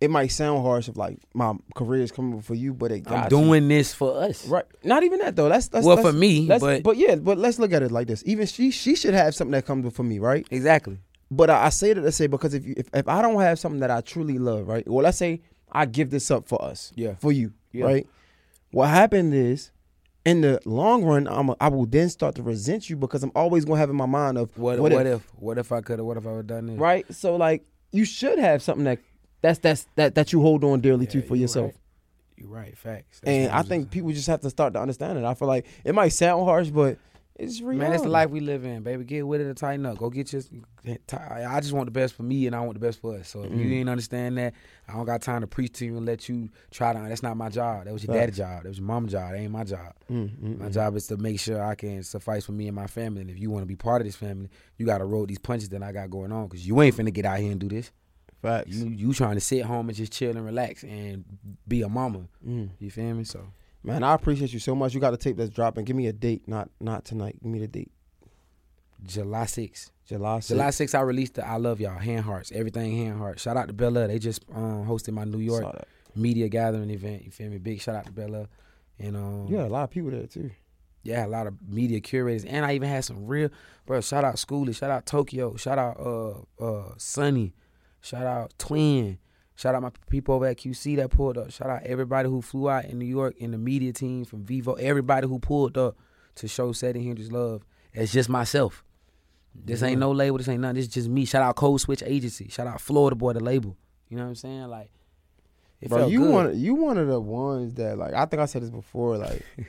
[0.00, 3.14] it might sound harsh if like my career is coming for you, but it got
[3.14, 3.30] I'm you.
[3.30, 4.46] doing this for us.
[4.46, 4.64] right.
[4.84, 5.48] Not even that though.
[5.48, 8.06] That's, that's well, that's- for me, let's- but, yeah, but let's look at it like
[8.06, 8.22] this.
[8.26, 10.46] Even she she should have something that comes for me, right?
[10.50, 10.98] exactly.
[11.30, 13.58] But I, I say that to say because if you if, if I don't have
[13.58, 14.86] something that I truly love, right?
[14.88, 15.40] Well, let's say
[15.72, 17.14] I give this up for us, Yeah.
[17.18, 17.84] for you, Yeah.
[17.86, 18.06] right?
[18.70, 19.70] What happened is,
[20.24, 23.32] in the long run, I'm a, I will then start to resent you because I'm
[23.34, 24.78] always gonna have in my mind of What?
[24.78, 26.06] what, What, if, if, What if I could have?
[26.06, 26.78] What if I would have done this?
[26.78, 27.06] right?
[27.14, 28.98] So like you should have something that
[29.42, 31.66] that's that's that that you hold on dearly to for you yourself.
[31.66, 31.74] right.
[32.38, 32.76] You're right.
[32.76, 33.20] Facts.
[33.20, 35.24] That's And I think just- people just have to start to understand it.
[35.24, 36.98] I feel like it might sound harsh, but
[37.38, 37.78] it's real.
[37.78, 39.04] Man, it's the life we live in, baby.
[39.04, 39.98] Get with it and tighten up.
[39.98, 40.42] Go get your.
[41.12, 43.28] I just want the best for me, and I want the best for us.
[43.28, 43.72] So if you Mm.
[43.80, 44.54] ain't understand that,
[44.88, 46.98] I don't got time to preach to you and let you try to.
[47.08, 47.84] That's not my job.
[47.84, 48.20] That was your Facts.
[48.22, 48.62] daddy's job.
[48.62, 49.32] That was your mom's job.
[49.32, 49.92] That ain't my job.
[50.10, 50.72] Mm, mm, My mm.
[50.72, 53.20] job is to make sure I can suffice for me and my family.
[53.22, 55.38] And if you want to be part of this family, you got to roll these
[55.38, 56.48] punches that I got going on.
[56.48, 57.90] Cause you ain't finna get out here and do this.
[58.42, 58.68] Facts.
[58.68, 61.24] You you trying to sit home and just chill and relax and
[61.66, 62.28] be a mama.
[62.46, 62.70] Mm.
[62.78, 63.24] You feel me?
[63.24, 63.46] So
[63.82, 64.94] Man, I appreciate you so much.
[64.94, 65.84] You got to tape that's dropping.
[65.84, 67.36] Give me a date, not not tonight.
[67.42, 67.92] Give me the date.
[69.04, 69.90] July 6th.
[70.06, 70.48] July 6th.
[70.48, 73.42] July 6th, I released the I Love Y'all, Hand Hearts, everything Hand Hearts.
[73.42, 74.08] Shout out to Bella.
[74.08, 75.64] They just um, hosted my New York
[76.14, 77.24] media gathering event.
[77.24, 77.58] You feel me?
[77.58, 78.48] Big shout out to Bella.
[78.98, 80.50] And um, You had a lot of people there too.
[81.02, 82.44] yeah, a lot of media curators.
[82.44, 83.50] And I even had some real,
[83.84, 87.52] bro, shout out Schoolie, shout out Tokyo, shout out uh uh Sunny,
[88.06, 89.18] shout out Twin,
[89.56, 91.50] shout out my people over at QC that pulled up.
[91.50, 94.74] Shout out everybody who flew out in New York in the media team from Vivo,
[94.74, 95.96] everybody who pulled up
[96.36, 97.64] to show Seddy Hendrinx love.
[97.92, 98.84] It's just myself.
[99.54, 100.36] This ain't no label.
[100.36, 100.76] This ain't nothing.
[100.76, 101.24] This is just me.
[101.24, 102.48] Shout out Code Switch Agency.
[102.48, 103.76] Shout out Florida Boy, the label.
[104.08, 104.64] You know what I'm saying?
[104.68, 104.90] Like,
[105.80, 106.30] It Bro, you good.
[106.32, 109.42] one you one of the ones that like I think I said this before, like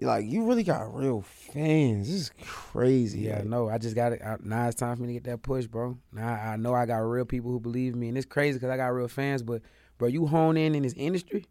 [0.00, 2.08] like you really got real fans.
[2.08, 3.20] This is crazy.
[3.20, 3.68] Yeah, I like, know.
[3.68, 4.22] I just got it.
[4.42, 5.96] Now it's time for me to get that push, bro.
[6.12, 8.76] Now I know I got real people who believe me, and it's crazy because I
[8.76, 9.42] got real fans.
[9.42, 9.62] But
[9.98, 11.44] bro, you hone in in this industry,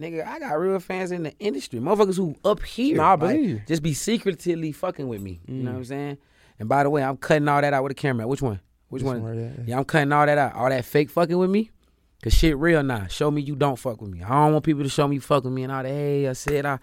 [0.00, 0.26] nigga.
[0.26, 2.96] I got real fans in the industry, motherfuckers who up here.
[2.96, 3.62] Nah, I believe you.
[3.66, 5.40] Just be secretly fucking with me.
[5.46, 5.74] You know Mm.
[5.74, 6.18] what I'm saying?
[6.58, 8.26] And by the way, I'm cutting all that out with a camera.
[8.26, 8.60] Which one?
[8.88, 9.22] Which one?
[9.22, 9.52] right.
[9.66, 10.54] Yeah, I'm cutting all that out.
[10.54, 11.70] All that fake fucking with me.
[12.22, 13.06] Cause shit real now.
[13.08, 14.22] Show me you don't fuck with me.
[14.22, 15.88] I don't want people to show me you fuck with me and all that.
[15.88, 16.78] Hey, I said I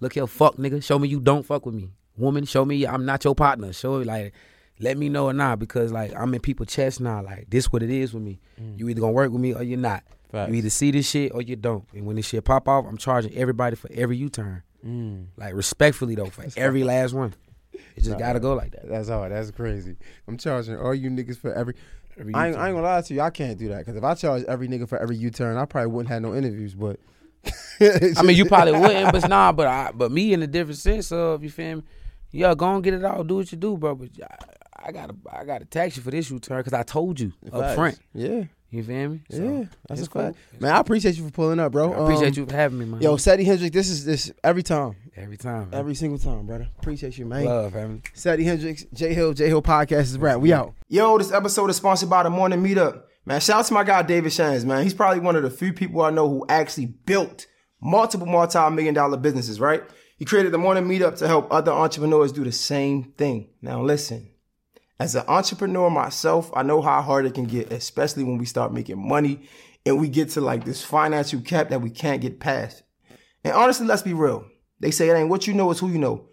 [0.00, 0.82] look here, fuck nigga.
[0.82, 1.90] Show me you don't fuck with me.
[2.16, 3.72] Woman, show me I'm not your partner.
[3.72, 4.34] Show me like
[4.80, 7.22] let me know or not because like I'm in people's chest now.
[7.22, 8.40] Like this what it is with me.
[8.76, 10.04] You either gonna work with me or you're not.
[10.30, 10.50] Facts.
[10.50, 11.84] You either see this shit or you don't.
[11.92, 14.62] And when this shit pop off, I'm charging everybody for every U turn.
[14.84, 15.26] Mm.
[15.36, 17.34] Like respectfully though, for every last one.
[17.72, 18.88] It just Nah, gotta go like that.
[18.88, 19.28] That's all.
[19.28, 19.96] That's crazy.
[20.28, 21.74] I'm charging all you niggas for every.
[22.16, 23.20] Every I ain't, I ain't gonna lie to you.
[23.20, 25.64] I can't do that because if I charge every nigga for every U turn, I
[25.64, 26.74] probably wouldn't have no interviews.
[26.74, 27.00] But
[28.16, 29.52] I mean, you probably wouldn't, but nah.
[29.52, 31.82] But I, but me in a different sense of you feel me?
[32.30, 33.22] Yeah, go and get it all.
[33.24, 33.94] Do what you do, bro.
[33.94, 37.32] But I, I gotta, I gotta tax you for this return because I told you
[37.52, 37.74] up Facts.
[37.74, 37.98] front.
[38.12, 39.20] Yeah, You feel me?
[39.30, 40.36] So, yeah, that's it's a fact.
[40.60, 41.92] Man, I appreciate you for pulling up, bro.
[41.92, 43.00] I appreciate Um, you for having me, man.
[43.00, 45.78] Yo, Seddy Hendrick, this is this every time, every time, man.
[45.80, 46.68] every single time, brother.
[46.80, 47.44] Appreciate you, man.
[47.44, 48.02] love, family.
[48.14, 50.40] Seddy Hendrinx, Jay Hill, Jay Hill Podcast is rap.
[50.40, 50.74] We out.
[50.88, 53.02] Yo, this episode is sponsored by the Morning Meetup.
[53.26, 54.82] Man, shout out to my guy David Shands, man.
[54.82, 57.46] He's probably one of the few people I know who actually built
[57.80, 59.82] multiple multi-million dollar businesses, right?
[60.18, 63.48] He created the Morning Meetup to help other entrepreneurs do the same thing.
[63.62, 64.30] Now listen,
[65.00, 68.74] as an entrepreneur myself, I know how hard it can get, especially when we start
[68.74, 69.48] making money
[69.86, 72.82] and we get to like this financial cap that we can't get past.
[73.42, 74.44] And honestly, let's be real.
[74.80, 76.28] They say it ain't what you know, it's who you know.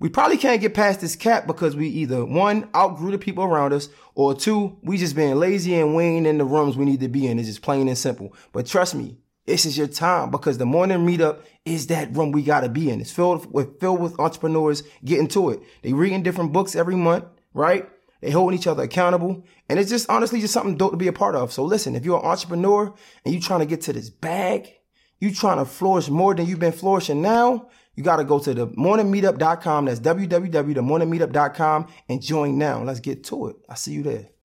[0.00, 3.72] We probably can't get past this cap because we either one outgrew the people around
[3.72, 7.00] us, or two, we just being lazy and we ain't in the rooms we need
[7.00, 7.38] to be in.
[7.38, 8.32] It's just plain and simple.
[8.52, 12.42] But trust me, this is your time because the morning meetup is that room we
[12.42, 13.00] gotta be in.
[13.00, 15.60] It's filled with filled with entrepreneurs getting to it.
[15.82, 17.24] They reading different books every month,
[17.54, 17.88] right?
[18.20, 19.44] They holding each other accountable.
[19.68, 21.52] And it's just honestly just something dope to be a part of.
[21.52, 22.94] So listen, if you're an entrepreneur
[23.24, 24.68] and you trying to get to this bag,
[25.20, 27.68] you trying to flourish more than you've been flourishing now,
[27.98, 29.86] you got to go to the morningmeetup.com.
[29.86, 32.84] That's www.themorningmeetup.com and join now.
[32.84, 33.56] Let's get to it.
[33.68, 34.28] I see you there.